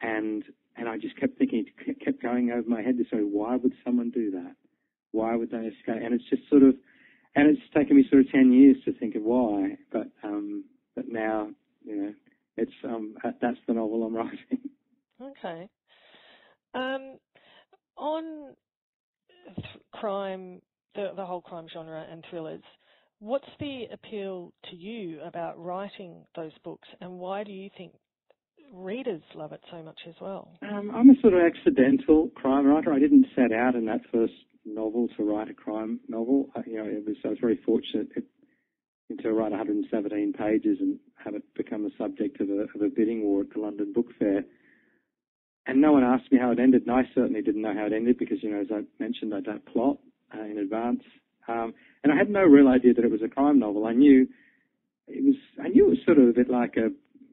And 0.01 0.45
and 0.77 0.89
I 0.89 0.97
just 0.97 1.19
kept 1.19 1.37
thinking, 1.39 1.67
it 1.87 2.01
kept 2.05 2.23
going 2.23 2.51
over 2.51 2.69
my 2.69 2.81
head 2.81 2.97
this 2.97 3.11
way, 3.13 3.21
why 3.21 3.57
would 3.57 3.73
someone 3.85 4.11
do 4.11 4.31
that? 4.31 4.55
Why 5.13 5.35
would 5.35 5.51
they 5.51 5.59
escape? 5.59 6.03
And 6.03 6.15
it's 6.15 6.29
just 6.31 6.49
sort 6.49 6.63
of, 6.63 6.75
and 7.35 7.49
it's 7.49 7.61
taken 7.77 7.97
me 7.97 8.05
sort 8.09 8.25
of 8.25 8.31
10 8.31 8.53
years 8.53 8.77
to 8.85 8.93
think 8.93 9.17
of 9.17 9.23
why, 9.23 9.77
but, 9.93 10.07
um, 10.23 10.65
but 10.95 11.09
now 11.09 11.51
you 11.85 11.97
know, 11.97 12.15
it's 12.57 12.73
um 12.85 13.15
that's 13.41 13.59
the 13.67 13.75
novel 13.75 14.05
I'm 14.05 14.15
writing. 14.17 14.61
Okay. 15.21 15.69
Um, 16.75 17.19
on 17.97 18.55
th- 19.57 19.67
crime, 19.93 20.61
the 20.95 21.11
the 21.17 21.25
whole 21.25 21.41
crime 21.41 21.67
genre 21.73 22.07
and 22.11 22.25
thrillers, 22.31 22.63
what's 23.21 23.49
the 23.61 23.85
appeal 23.93 24.53
to 24.71 24.77
you 24.77 25.21
about 25.23 25.63
writing 25.63 26.25
those 26.35 26.53
books, 26.65 26.89
and 27.01 27.13
why 27.19 27.45
do 27.45 27.53
you 27.53 27.71
think 27.77 27.93
readers 28.73 29.23
love 29.35 29.53
it 29.53 29.61
so 29.71 29.83
much 29.83 29.99
as 30.09 30.15
well? 30.21 30.53
Um, 30.63 30.91
I'm 30.95 31.11
a 31.11 31.21
sort 31.21 31.35
of 31.35 31.41
accidental 31.41 32.29
crime 32.35 32.67
writer. 32.67 32.93
I 32.93 32.99
didn't 32.99 33.27
set 33.35 33.53
out 33.53 33.75
in 33.75 33.85
that 33.87 34.01
first 34.13 34.33
novel 34.65 35.09
to 35.17 35.23
write 35.23 35.51
a 35.51 35.55
crime 35.55 36.01
novel. 36.09 36.49
I, 36.55 36.61
you 36.67 36.77
know, 36.79 36.85
it 36.85 37.07
was 37.07 37.17
I 37.25 37.29
was 37.29 37.39
very 37.41 37.59
fortunate. 37.65 38.09
To 39.23 39.33
write 39.33 39.51
117 39.51 40.33
pages 40.35 40.79
and 40.79 40.97
have 41.25 41.35
it 41.35 41.43
become 41.57 41.83
the 41.83 41.91
subject 41.99 42.41
of 42.41 42.49
a, 42.49 42.67
of 42.73 42.81
a 42.81 42.89
bidding 42.95 43.25
war 43.25 43.41
at 43.41 43.51
the 43.53 43.59
London 43.59 43.93
Book 43.93 44.07
Fair. 44.21 44.45
And 45.67 45.81
no 45.81 45.91
one 45.93 46.05
asked 46.05 46.31
me 46.31 46.39
how 46.39 46.53
it 46.53 46.61
ended, 46.61 46.83
and 46.87 46.93
I 46.93 47.03
certainly 47.13 47.43
didn't 47.43 47.63
know 47.63 47.75
how 47.75 47.87
it 47.87 47.93
ended 47.93 48.19
because, 48.19 48.39
you 48.41 48.53
know, 48.53 48.61
as 48.61 48.69
I 48.73 48.83
mentioned, 49.01 49.35
I 49.35 49.41
don't 49.41 49.67
plot 49.67 49.99
uh, 50.33 50.45
in 50.45 50.59
advance. 50.59 51.03
Um, 51.51 51.75
and 52.03 52.13
I 52.13 52.17
had 52.17 52.31
no 52.31 52.43
real 52.43 52.69
idea 52.69 52.95
that 52.95 53.05
it 53.05 53.11
was 53.11 53.23
a 53.23 53.29
crime 53.29 53.59
novel. 53.59 53.87
I 53.87 53.93
knew 53.93 54.27
it 55.09 55.25
was, 55.25 55.35
I 55.63 55.69
knew 55.69 55.87
it 55.87 55.91
was 55.91 55.99
sort 56.05 56.19
of 56.19 56.29
a 56.29 56.33
bit 56.33 56.49
like 56.49 56.75
a, 56.77 56.89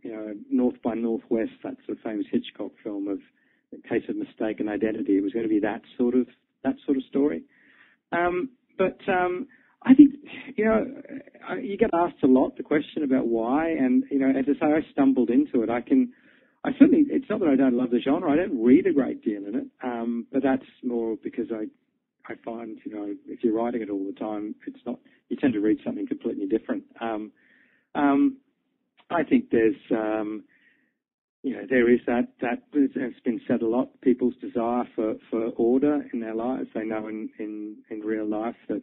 you 0.05 0.11
know, 0.11 0.33
North 0.49 0.81
by 0.83 0.95
Northwest, 0.95 1.51
that 1.63 1.75
sort 1.85 1.97
of 1.97 2.03
famous 2.03 2.25
Hitchcock 2.31 2.71
film 2.83 3.07
of 3.07 3.19
a 3.73 3.87
case 3.87 4.03
of 4.09 4.15
mistaken 4.15 4.67
identity. 4.67 5.17
It 5.17 5.23
was 5.23 5.33
going 5.33 5.47
to 5.49 5.49
be 5.49 5.59
that 5.59 5.81
sort 5.97 6.15
of, 6.15 6.27
that 6.63 6.75
sort 6.85 6.97
of 6.97 7.03
story. 7.09 7.43
Um, 8.11 8.49
but, 8.77 8.97
um, 9.07 9.47
I 9.83 9.93
think, 9.93 10.15
you 10.55 10.65
know, 10.65 10.85
you 11.61 11.77
get 11.77 11.91
asked 11.93 12.23
a 12.23 12.27
lot 12.27 12.57
the 12.57 12.63
question 12.63 13.03
about 13.03 13.27
why, 13.27 13.69
and, 13.69 14.03
you 14.09 14.19
know, 14.19 14.29
as 14.29 14.45
I 14.49 14.59
say, 14.59 14.73
I 14.73 14.91
stumbled 14.91 15.29
into 15.29 15.61
it. 15.61 15.69
I 15.69 15.81
can, 15.81 16.11
I 16.63 16.71
certainly, 16.79 17.05
it's 17.09 17.29
not 17.29 17.39
that 17.41 17.49
I 17.49 17.55
don't 17.55 17.77
love 17.77 17.91
the 17.91 18.01
genre. 18.03 18.31
I 18.31 18.35
don't 18.35 18.63
read 18.63 18.87
a 18.87 18.93
great 18.93 19.23
deal 19.23 19.45
in 19.45 19.55
it, 19.55 19.67
um, 19.83 20.25
but 20.33 20.41
that's 20.43 20.65
more 20.83 21.15
because 21.23 21.45
I, 21.51 21.65
I 22.29 22.33
find, 22.43 22.77
you 22.85 22.93
know, 22.93 23.13
if 23.27 23.43
you're 23.43 23.53
writing 23.53 23.81
it 23.81 23.89
all 23.89 24.05
the 24.05 24.19
time, 24.19 24.55
it's 24.65 24.79
not, 24.85 24.99
you 25.29 25.37
tend 25.37 25.53
to 25.53 25.59
read 25.59 25.79
something 25.83 26.07
completely 26.07 26.45
different. 26.45 26.83
Um, 26.99 27.31
um, 27.95 28.37
I 29.09 29.23
think 29.23 29.49
there's, 29.51 29.75
um, 29.91 30.43
you 31.43 31.53
know, 31.53 31.63
there 31.69 31.89
is 31.89 31.99
that, 32.07 32.29
that 32.41 32.63
it's 32.73 33.19
been 33.21 33.39
said 33.47 33.61
a 33.61 33.67
lot, 33.67 34.01
people's 34.01 34.35
desire 34.41 34.83
for, 34.95 35.15
for 35.29 35.45
order 35.55 36.05
in 36.11 36.19
their 36.19 36.35
lives. 36.35 36.67
They 36.73 36.83
know 36.83 37.07
in, 37.07 37.29
in, 37.39 37.77
in 37.89 37.99
real 38.01 38.27
life 38.27 38.55
that, 38.67 38.81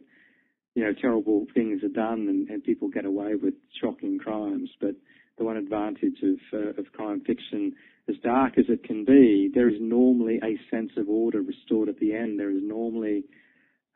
you 0.73 0.83
know, 0.83 0.93
terrible 0.99 1.45
things 1.53 1.83
are 1.83 1.89
done 1.89 2.27
and, 2.27 2.49
and 2.49 2.63
people 2.63 2.89
get 2.89 3.05
away 3.05 3.35
with 3.35 3.53
shocking 3.81 4.17
crimes. 4.17 4.69
But 4.81 4.95
the 5.37 5.43
one 5.43 5.57
advantage 5.57 6.17
of, 6.23 6.37
uh, 6.53 6.79
of 6.79 6.91
crime 6.93 7.21
fiction, 7.25 7.73
as 8.07 8.15
dark 8.23 8.57
as 8.57 8.65
it 8.69 8.83
can 8.83 9.03
be, 9.03 9.49
there 9.53 9.69
is 9.69 9.75
normally 9.79 10.39
a 10.43 10.57
sense 10.69 10.91
of 10.97 11.09
order 11.09 11.41
restored 11.41 11.89
at 11.89 11.99
the 11.99 12.13
end. 12.13 12.39
There 12.39 12.51
is 12.51 12.61
normally, 12.61 13.25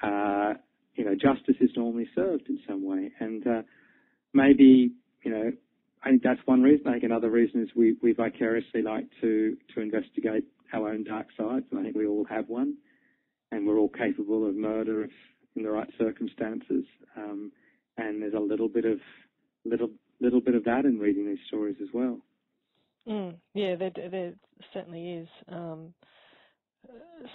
uh, 0.02 0.54
you 0.96 1.06
know, 1.06 1.16
justice 1.16 1.56
is 1.62 1.70
normally 1.76 2.10
served 2.16 2.50
in 2.50 2.60
some 2.68 2.84
way. 2.84 3.12
And 3.20 3.46
uh, 3.46 3.62
maybe, 4.34 4.92
you 5.24 5.32
know, 5.32 5.52
I 6.04 6.10
think 6.10 6.24
that's 6.24 6.40
one 6.46 6.62
reason. 6.62 6.88
I 6.88 6.94
think 6.94 7.04
another 7.04 7.30
reason 7.30 7.62
is 7.62 7.70
we, 7.76 7.96
we 8.02 8.14
vicariously 8.14 8.82
like 8.82 9.06
to, 9.22 9.56
to 9.76 9.82
investigate 9.82 10.46
our 10.74 10.90
own 10.90 11.04
dark 11.04 11.28
sides. 11.38 11.66
I 11.78 11.84
think 11.84 11.96
we 11.96 12.08
all 12.08 12.26
have 12.30 12.48
one. 12.48 12.76
And 13.52 13.66
we're 13.66 13.80
all 13.80 13.90
capable 13.90 14.48
of 14.48 14.56
murder 14.56 15.04
if 15.04 15.12
in 15.56 15.64
the 15.64 15.72
right 15.72 15.90
circumstances. 15.98 16.86
Um, 17.18 17.52
and 17.98 18.22
there's 18.22 18.34
a 18.34 18.40
little 18.40 18.70
bit 18.70 18.86
of 18.86 19.00
little 19.66 19.90
little 20.22 20.42
bit 20.42 20.56
of 20.56 20.64
that 20.66 20.86
in 20.86 21.00
reading 21.00 21.28
these 21.28 21.40
stories 21.48 21.78
as 21.82 21.90
well. 21.94 22.20
Mm, 23.08 23.36
yeah, 23.54 23.76
there, 23.76 23.92
there 24.12 24.34
certainly 24.74 25.14
is. 25.14 25.28
Um, 25.48 25.94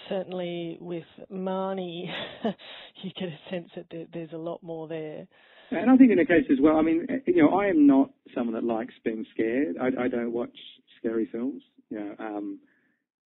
certainly 0.09 0.79
with 0.81 1.05
Marnie, 1.33 2.07
you 3.03 3.11
get 3.19 3.29
a 3.29 3.51
sense 3.51 3.71
that 3.77 3.87
there, 3.91 4.07
there's 4.13 4.33
a 4.33 4.39
lot 4.39 4.63
more 4.63 4.89
there. 4.89 5.27
And 5.71 5.91
I 5.91 5.97
think 5.97 6.11
in 6.11 6.19
the 6.19 6.27
case 6.27 6.45
as 6.53 6.59
well, 6.61 6.77
I 6.77 6.83
mean, 6.83 7.07
you 7.27 7.43
know, 7.43 7.59
I 7.59 7.67
am 7.67 7.87
not 7.87 8.11
someone 8.35 8.55
that 8.55 8.65
likes 8.65 8.95
being 9.05 9.25
scared. 9.33 9.77
I, 9.81 10.05
I 10.05 10.09
don't 10.09 10.33
watch 10.33 10.57
scary 10.99 11.29
films, 11.33 11.63
you 11.91 11.99
know, 11.99 12.15
um, 12.19 12.61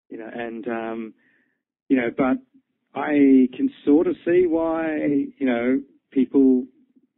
you 0.09 0.17
know, 0.17 0.29
and 0.33 0.67
um, 0.67 1.13
you 1.89 1.97
know, 1.97 2.09
but 2.15 2.37
I 2.95 3.47
can 3.55 3.69
sort 3.85 4.07
of 4.07 4.15
see 4.25 4.45
why 4.47 4.97
you 5.37 5.45
know 5.45 5.81
people 6.11 6.65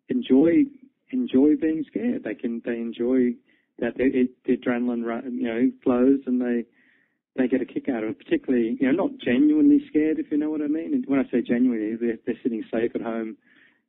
enjoy 0.10 0.64
enjoy 1.12 1.56
being 1.56 1.84
scared. 1.88 2.24
They 2.24 2.36
can 2.36 2.62
they 2.66 2.78
enjoy 2.78 3.36
that 3.80 3.98
they, 3.98 4.06
it, 4.06 4.32
the 4.46 4.58
adrenaline 4.58 5.04
you 5.32 5.48
know 5.48 5.72
flows 5.84 6.20
and 6.26 6.42
they 6.42 6.66
they 7.36 7.48
get 7.48 7.62
a 7.62 7.66
kick 7.66 7.90
out 7.90 8.04
of 8.04 8.12
it. 8.12 8.20
Particularly 8.20 8.78
you 8.80 8.92
know 8.92 9.06
not 9.06 9.18
genuinely 9.24 9.82
scared 9.90 10.20
if 10.20 10.32
you 10.32 10.38
know 10.38 10.50
what 10.50 10.62
I 10.62 10.68
mean. 10.68 10.94
And 10.94 11.06
when 11.08 11.20
I 11.20 11.30
say 11.32 11.42
genuinely, 11.42 11.96
they're, 11.96 12.18
they're 12.26 12.40
sitting 12.44 12.64
safe 12.72 12.92
at 12.96 13.02
home. 13.02 13.38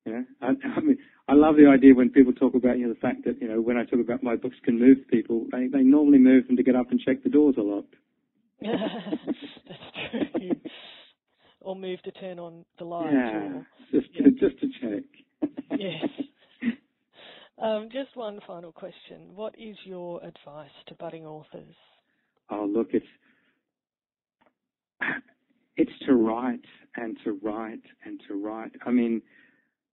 You 0.06 0.12
know, 0.12 0.24
I, 0.40 0.46
I 0.76 0.80
mean, 0.80 0.98
I 1.28 1.34
love 1.34 1.56
the 1.56 1.68
idea 1.68 1.94
when 1.94 2.10
people 2.10 2.32
talk 2.32 2.54
about 2.54 2.78
you 2.78 2.86
know 2.86 2.94
the 2.94 3.00
fact 3.00 3.24
that 3.24 3.40
you 3.40 3.48
know 3.48 3.60
when 3.60 3.76
I 3.76 3.84
talk 3.84 4.00
about 4.00 4.22
my 4.22 4.36
books 4.36 4.56
can 4.64 4.78
move 4.78 4.98
people, 5.08 5.46
they 5.52 5.66
they 5.66 5.82
normally 5.82 6.18
move 6.18 6.46
them 6.46 6.56
to 6.56 6.62
get 6.62 6.76
up 6.76 6.90
and 6.90 7.00
check 7.00 7.22
the 7.22 7.30
doors 7.30 7.56
are 7.58 7.64
locked. 7.64 7.94
That's 8.62 10.10
true 10.10 10.50
or 11.60 11.76
move 11.76 12.02
to 12.02 12.10
turn 12.12 12.38
on 12.38 12.64
the 12.78 12.84
light. 12.84 13.12
Yeah, 13.12 13.36
or, 13.36 13.66
just 13.92 14.08
yeah. 14.12 14.24
to, 14.24 14.30
just 14.30 14.60
to 14.60 14.66
check. 14.80 15.50
yes. 15.78 16.04
Um, 17.60 17.88
just 17.92 18.16
one 18.16 18.40
final 18.46 18.72
question. 18.72 19.34
What 19.34 19.54
is 19.58 19.76
your 19.84 20.18
advice 20.24 20.70
to 20.88 20.94
budding 20.94 21.26
authors? 21.26 21.74
Oh, 22.50 22.68
look, 22.72 22.88
it's 22.92 23.06
it's 25.76 26.06
to 26.06 26.14
write 26.14 26.64
and 26.96 27.16
to 27.24 27.38
write 27.42 27.82
and 28.04 28.20
to 28.28 28.34
write. 28.34 28.72
I 28.86 28.90
mean, 28.90 29.20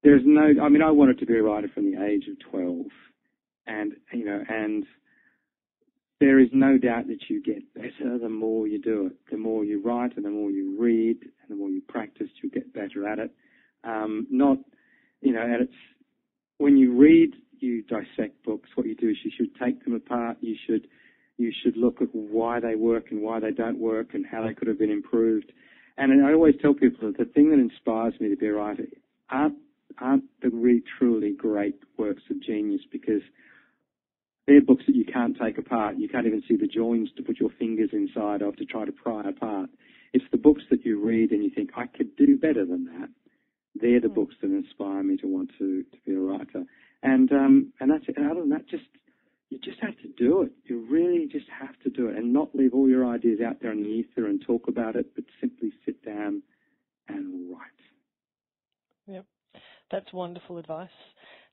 there's 0.03 0.21
no. 0.25 0.53
I 0.63 0.69
mean, 0.69 0.81
I 0.81 0.91
wanted 0.91 1.19
to 1.19 1.25
be 1.25 1.37
a 1.37 1.43
writer 1.43 1.67
from 1.73 1.91
the 1.91 2.01
age 2.01 2.27
of 2.29 2.37
twelve, 2.49 2.85
and 3.67 3.93
you 4.13 4.23
know, 4.23 4.41
and 4.47 4.85
there 6.19 6.39
is 6.39 6.49
no 6.53 6.77
doubt 6.77 7.07
that 7.07 7.29
you 7.29 7.43
get 7.43 7.73
better 7.73 8.17
the 8.17 8.29
more 8.29 8.67
you 8.67 8.81
do 8.81 9.07
it. 9.07 9.13
The 9.29 9.37
more 9.37 9.65
you 9.65 9.81
write 9.83 10.15
and 10.15 10.25
the 10.25 10.29
more 10.29 10.49
you 10.49 10.79
read 10.79 11.17
and 11.21 11.49
the 11.49 11.55
more 11.55 11.69
you 11.69 11.81
practice, 11.87 12.29
you 12.41 12.49
get 12.49 12.73
better 12.73 13.07
at 13.07 13.19
it. 13.19 13.31
Um, 13.83 14.25
not, 14.31 14.57
you 15.21 15.31
know, 15.33 15.43
and 15.43 15.61
it's 15.61 15.73
when 16.57 16.75
you 16.75 16.97
read, 16.97 17.33
you 17.59 17.83
dissect 17.83 18.43
books. 18.43 18.69
What 18.75 18.87
you 18.87 18.95
do 18.95 19.09
is 19.09 19.17
you 19.23 19.31
should 19.35 19.55
take 19.55 19.83
them 19.83 19.95
apart. 19.95 20.37
You 20.41 20.55
should 20.67 20.87
you 21.37 21.51
should 21.63 21.77
look 21.77 22.01
at 22.01 22.09
why 22.13 22.59
they 22.59 22.75
work 22.75 23.11
and 23.11 23.21
why 23.21 23.39
they 23.39 23.51
don't 23.51 23.79
work 23.79 24.13
and 24.13 24.25
how 24.25 24.45
they 24.45 24.55
could 24.55 24.67
have 24.67 24.79
been 24.79 24.89
improved. 24.89 25.51
And 25.97 26.25
I 26.25 26.33
always 26.33 26.55
tell 26.61 26.73
people 26.73 27.07
that 27.07 27.17
the 27.17 27.25
thing 27.25 27.51
that 27.51 27.59
inspires 27.59 28.13
me 28.19 28.29
to 28.29 28.35
be 28.35 28.47
a 28.47 28.53
writer 28.53 28.85
aren't 29.29 29.57
aren't 29.99 30.25
the 30.41 30.49
really 30.49 30.83
truly 30.97 31.33
great 31.33 31.75
works 31.97 32.23
of 32.29 32.41
genius 32.41 32.81
because 32.91 33.21
they're 34.45 34.61
books 34.61 34.83
that 34.87 34.95
you 34.95 35.05
can't 35.05 35.37
take 35.37 35.57
apart. 35.57 35.97
You 35.97 36.07
can't 36.07 36.27
even 36.27 36.43
see 36.47 36.55
the 36.55 36.67
joins 36.67 37.09
to 37.17 37.23
put 37.23 37.39
your 37.39 37.49
fingers 37.59 37.89
inside 37.93 38.41
of 38.41 38.55
to 38.57 38.65
try 38.65 38.85
to 38.85 38.91
pry 38.91 39.27
apart. 39.27 39.69
It's 40.13 40.25
the 40.31 40.37
books 40.37 40.63
that 40.69 40.85
you 40.85 41.03
read 41.03 41.31
and 41.31 41.43
you 41.43 41.49
think, 41.49 41.71
I 41.75 41.87
could 41.87 42.15
do 42.15 42.37
better 42.37 42.65
than 42.65 42.85
that. 42.85 43.09
They're 43.81 44.01
the 44.01 44.07
mm. 44.07 44.15
books 44.15 44.35
that 44.41 44.51
inspire 44.51 45.03
me 45.03 45.17
to 45.17 45.27
want 45.27 45.51
to, 45.59 45.83
to 45.83 45.97
be 46.05 46.13
a 46.13 46.19
writer. 46.19 46.63
And 47.03 47.31
um, 47.31 47.73
and 47.79 47.91
that's 47.91 48.05
it. 48.07 48.17
And 48.17 48.29
other 48.29 48.41
than 48.41 48.49
that, 48.49 48.67
just 48.67 48.85
you 49.49 49.59
just 49.59 49.79
have 49.81 49.97
to 49.99 50.07
do 50.17 50.41
it. 50.41 50.51
You 50.65 50.85
really 50.89 51.27
just 51.31 51.45
have 51.49 51.77
to 51.83 51.89
do 51.89 52.07
it 52.09 52.17
and 52.17 52.33
not 52.33 52.53
leave 52.53 52.73
all 52.73 52.89
your 52.89 53.05
ideas 53.05 53.39
out 53.45 53.61
there 53.61 53.71
in 53.71 53.83
the 53.83 53.89
ether 53.89 54.27
and 54.27 54.41
talk 54.41 54.67
about 54.67 54.95
it, 54.95 55.15
but 55.15 55.23
simply 55.39 55.71
sit 55.85 56.03
down 56.03 56.41
and 57.07 57.49
write. 57.51 57.61
Yep. 59.07 59.25
That's 59.89 60.11
wonderful 60.11 60.57
advice. 60.57 60.89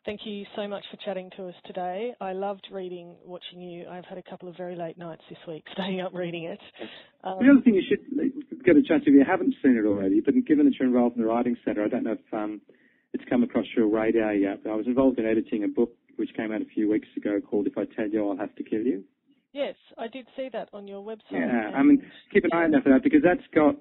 Thank 0.05 0.21
you 0.27 0.45
so 0.55 0.69
much 0.69 0.85
for 0.91 0.99
chatting 0.99 1.31
to 1.39 1.49
us 1.49 1.55
today. 1.65 2.13
I 2.21 2.33
loved 2.35 2.69
reading, 2.71 3.17
watching 3.25 3.63
you. 3.63 3.87
I've 3.89 4.05
had 4.05 4.19
a 4.19 4.23
couple 4.23 4.51
of 4.51 4.57
very 4.57 4.77
late 4.77 4.99
nights 4.99 5.23
this 5.31 5.39
week 5.49 5.65
staying 5.73 6.03
up 6.03 6.13
reading 6.13 6.45
it. 6.45 6.61
Um, 7.23 7.39
the 7.41 7.51
other 7.51 7.63
thing 7.63 7.75
you 7.75 7.83
should 7.89 8.65
get 8.65 8.77
a 8.77 8.83
chance 8.83 9.05
if 9.07 9.15
you 9.15 9.25
haven't 9.27 9.55
seen 9.63 9.79
it 9.79 9.87
already, 9.89 10.21
but 10.21 10.35
given 10.47 10.67
that 10.67 10.75
you're 10.79 10.89
involved 10.89 11.17
in 11.17 11.23
the 11.23 11.29
Writing 11.29 11.57
Centre, 11.65 11.83
I 11.83 11.89
don't 11.89 12.05
know 12.05 12.13
if 12.13 12.35
um, 12.35 12.61
it's 13.15 13.25
come 13.31 13.43
across 13.43 13.65
your 13.75 13.89
radar 13.89 14.35
yet, 14.35 14.63
but 14.63 14.73
I 14.73 14.75
was 14.75 14.87
involved 14.87 15.19
in 15.19 15.25
editing 15.25 15.65
a 15.65 15.69
book 15.69 15.93
which 16.17 16.31
came 16.37 16.53
out 16.53 16.61
a 16.61 16.67
few 16.67 16.91
weeks 16.91 17.09
ago 17.17 17.41
called 17.41 17.67
If 17.67 17.79
I 17.79 17.85
Tell 17.97 18.07
You 18.07 18.29
I'll 18.29 18.37
Have 18.37 18.55
to 18.57 18.63
Kill 18.63 18.83
You. 18.83 19.05
Yes, 19.53 19.75
I 19.97 20.09
did 20.09 20.27
see 20.37 20.51
that 20.53 20.69
on 20.75 20.87
your 20.87 21.03
website. 21.03 21.33
Yeah, 21.33 21.71
I 21.75 21.83
mean, 21.83 22.03
keep 22.33 22.45
an 22.45 22.51
eye 22.53 22.65
out 22.65 22.83
for 22.83 22.91
that 22.91 23.03
because 23.03 23.23
that's 23.25 23.47
got 23.55 23.77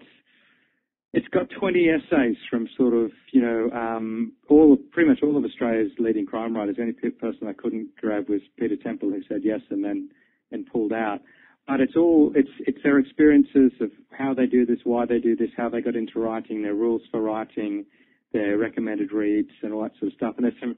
it's 1.13 1.27
got 1.27 1.47
20 1.59 1.89
essays 1.89 2.35
from 2.49 2.67
sort 2.75 2.95
of, 2.95 3.11
you 3.31 3.41
know, 3.41 3.69
um, 3.71 4.33
all 4.49 4.75
pretty 4.91 5.09
much 5.09 5.19
all 5.21 5.37
of 5.37 5.45
Australia's 5.45 5.91
leading 5.99 6.25
crime 6.25 6.55
writers. 6.55 6.75
The 6.77 6.81
only 6.81 6.93
person 6.93 7.47
I 7.47 7.53
couldn't 7.53 7.95
grab 8.01 8.29
was 8.29 8.41
Peter 8.57 8.75
Temple, 8.75 9.09
who 9.11 9.21
said 9.29 9.41
yes 9.43 9.61
and 9.69 9.83
then 9.83 10.09
and 10.51 10.65
pulled 10.65 10.91
out. 10.91 11.19
But 11.67 11.81
it's 11.81 11.95
all 11.95 12.31
it's 12.35 12.49
it's 12.59 12.79
their 12.83 12.97
experiences 12.97 13.71
of 13.79 13.91
how 14.11 14.33
they 14.33 14.47
do 14.47 14.65
this, 14.65 14.79
why 14.83 15.05
they 15.05 15.19
do 15.19 15.35
this, 15.35 15.49
how 15.55 15.69
they 15.69 15.81
got 15.81 15.95
into 15.95 16.19
writing, 16.19 16.63
their 16.63 16.73
rules 16.73 17.03
for 17.11 17.21
writing, 17.21 17.85
their 18.33 18.57
recommended 18.57 19.11
reads, 19.13 19.51
and 19.61 19.71
all 19.71 19.83
that 19.83 19.93
sort 19.99 20.11
of 20.11 20.17
stuff. 20.17 20.33
And 20.37 20.45
there's 20.45 20.59
some 20.59 20.75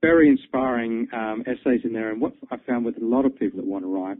very 0.00 0.28
inspiring 0.28 1.08
um, 1.12 1.44
essays 1.46 1.82
in 1.84 1.92
there. 1.92 2.10
And 2.10 2.20
what 2.20 2.32
I 2.50 2.56
found 2.66 2.84
with 2.84 2.96
a 2.96 3.04
lot 3.04 3.26
of 3.26 3.38
people 3.38 3.58
that 3.58 3.66
want 3.66 3.84
to 3.84 3.94
write 3.94 4.18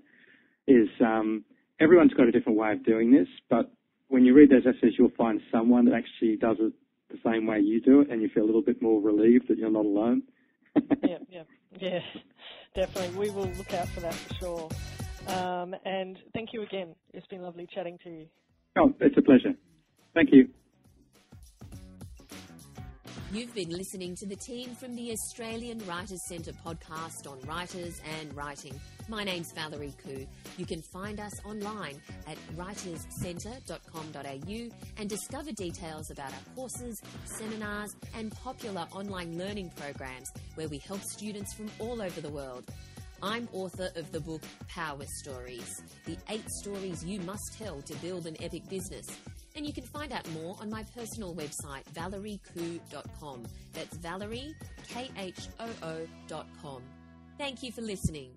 is 0.68 0.88
um, 1.00 1.42
everyone's 1.81 2.14
got 2.14 2.29
a 2.29 2.33
different 2.33 2.59
way 2.59 2.72
of 2.72 2.85
doing 2.85 3.11
this, 3.11 3.29
but 3.48 3.72
when 4.09 4.25
you 4.25 4.35
read 4.35 4.51
those 4.51 4.67
essays, 4.67 4.95
you'll 4.99 5.11
find 5.17 5.40
someone 5.51 5.85
that 5.87 5.95
actually 5.95 6.37
does 6.37 6.57
it 6.61 6.73
the 7.11 7.19
same 7.25 7.47
way 7.47 7.61
you 7.61 7.81
do 7.81 8.01
it, 8.01 8.11
and 8.11 8.23
you 8.23 8.29
feel 8.29 8.45
a 8.45 8.47
little 8.47 8.62
bit 8.62 8.81
more 8.83 9.01
relieved 9.01 9.49
that 9.49 9.59
you're 9.59 9.71
not 9.71 9.85
alone. 9.85 10.23
yeah, 11.03 11.19
yeah, 11.29 11.43
yeah, 11.79 12.01
definitely. 12.75 13.17
We 13.17 13.31
will 13.31 13.51
look 13.53 13.73
out 13.73 13.88
for 13.88 14.01
that 14.01 14.14
for 14.14 14.35
sure. 14.35 14.71
Um, 15.29 15.75
and 15.85 16.19
thank 16.35 16.53
you 16.53 16.62
again. 16.62 16.95
It's 17.12 17.27
been 17.29 17.43
lovely 17.43 17.69
chatting 17.73 17.99
to 18.05 18.11
you. 18.11 18.27
Oh, 18.77 18.93
it's 19.01 19.17
a 19.17 19.23
pleasure. 19.23 19.55
Thank 20.14 20.31
you. 20.33 20.49
You've 23.35 23.53
been 23.53 23.70
listening 23.70 24.14
to 24.20 24.27
the 24.27 24.37
team 24.37 24.77
from 24.77 24.94
the 24.94 25.11
Australian 25.11 25.85
Writers 25.88 26.20
Centre 26.29 26.53
podcast 26.64 27.29
on 27.29 27.40
writers 27.40 28.01
and 28.20 28.33
writing. 28.37 28.79
My 29.09 29.25
name's 29.25 29.51
Valerie 29.51 29.92
Khoo. 30.07 30.25
You 30.57 30.64
can 30.64 30.81
find 30.92 31.18
us 31.18 31.33
online 31.44 32.01
at 32.29 32.38
writerscentre.com.au 32.57 34.77
and 34.99 35.11
discover 35.11 35.51
details 35.51 36.12
about 36.12 36.31
our 36.31 36.55
courses, 36.55 37.03
seminars, 37.25 37.97
and 38.16 38.31
popular 38.31 38.87
online 38.92 39.37
learning 39.37 39.73
programs 39.75 40.31
where 40.55 40.68
we 40.68 40.79
help 40.79 41.03
students 41.03 41.55
from 41.55 41.68
all 41.81 42.01
over 42.01 42.20
the 42.20 42.31
world. 42.31 42.62
I'm 43.20 43.49
author 43.53 43.88
of 43.97 44.12
the 44.12 44.20
book 44.20 44.42
Power 44.68 45.07
Stories, 45.25 45.83
the 46.05 46.16
eight 46.29 46.49
stories 46.62 47.05
you 47.05 47.18
must 47.23 47.59
tell 47.59 47.83
to 47.83 47.94
build 47.94 48.29
an 48.29 48.37
epic 48.40 48.68
business. 48.68 49.09
And 49.57 49.64
you 49.64 49.73
can 49.73 49.85
find 49.85 50.12
out 50.12 50.29
more 50.31 50.57
on 50.61 50.69
my 50.69 50.83
personal 50.97 51.35
website, 51.35 51.85
valeriekhoo.com. 51.95 53.45
That's 53.73 53.97
Valerie, 53.99 54.55
K 54.88 55.11
H 55.17 55.49
O 55.61 55.69
O.com. 55.83 56.83
Thank 57.38 57.62
you 57.62 57.71
for 57.71 57.83
listening. 57.83 58.33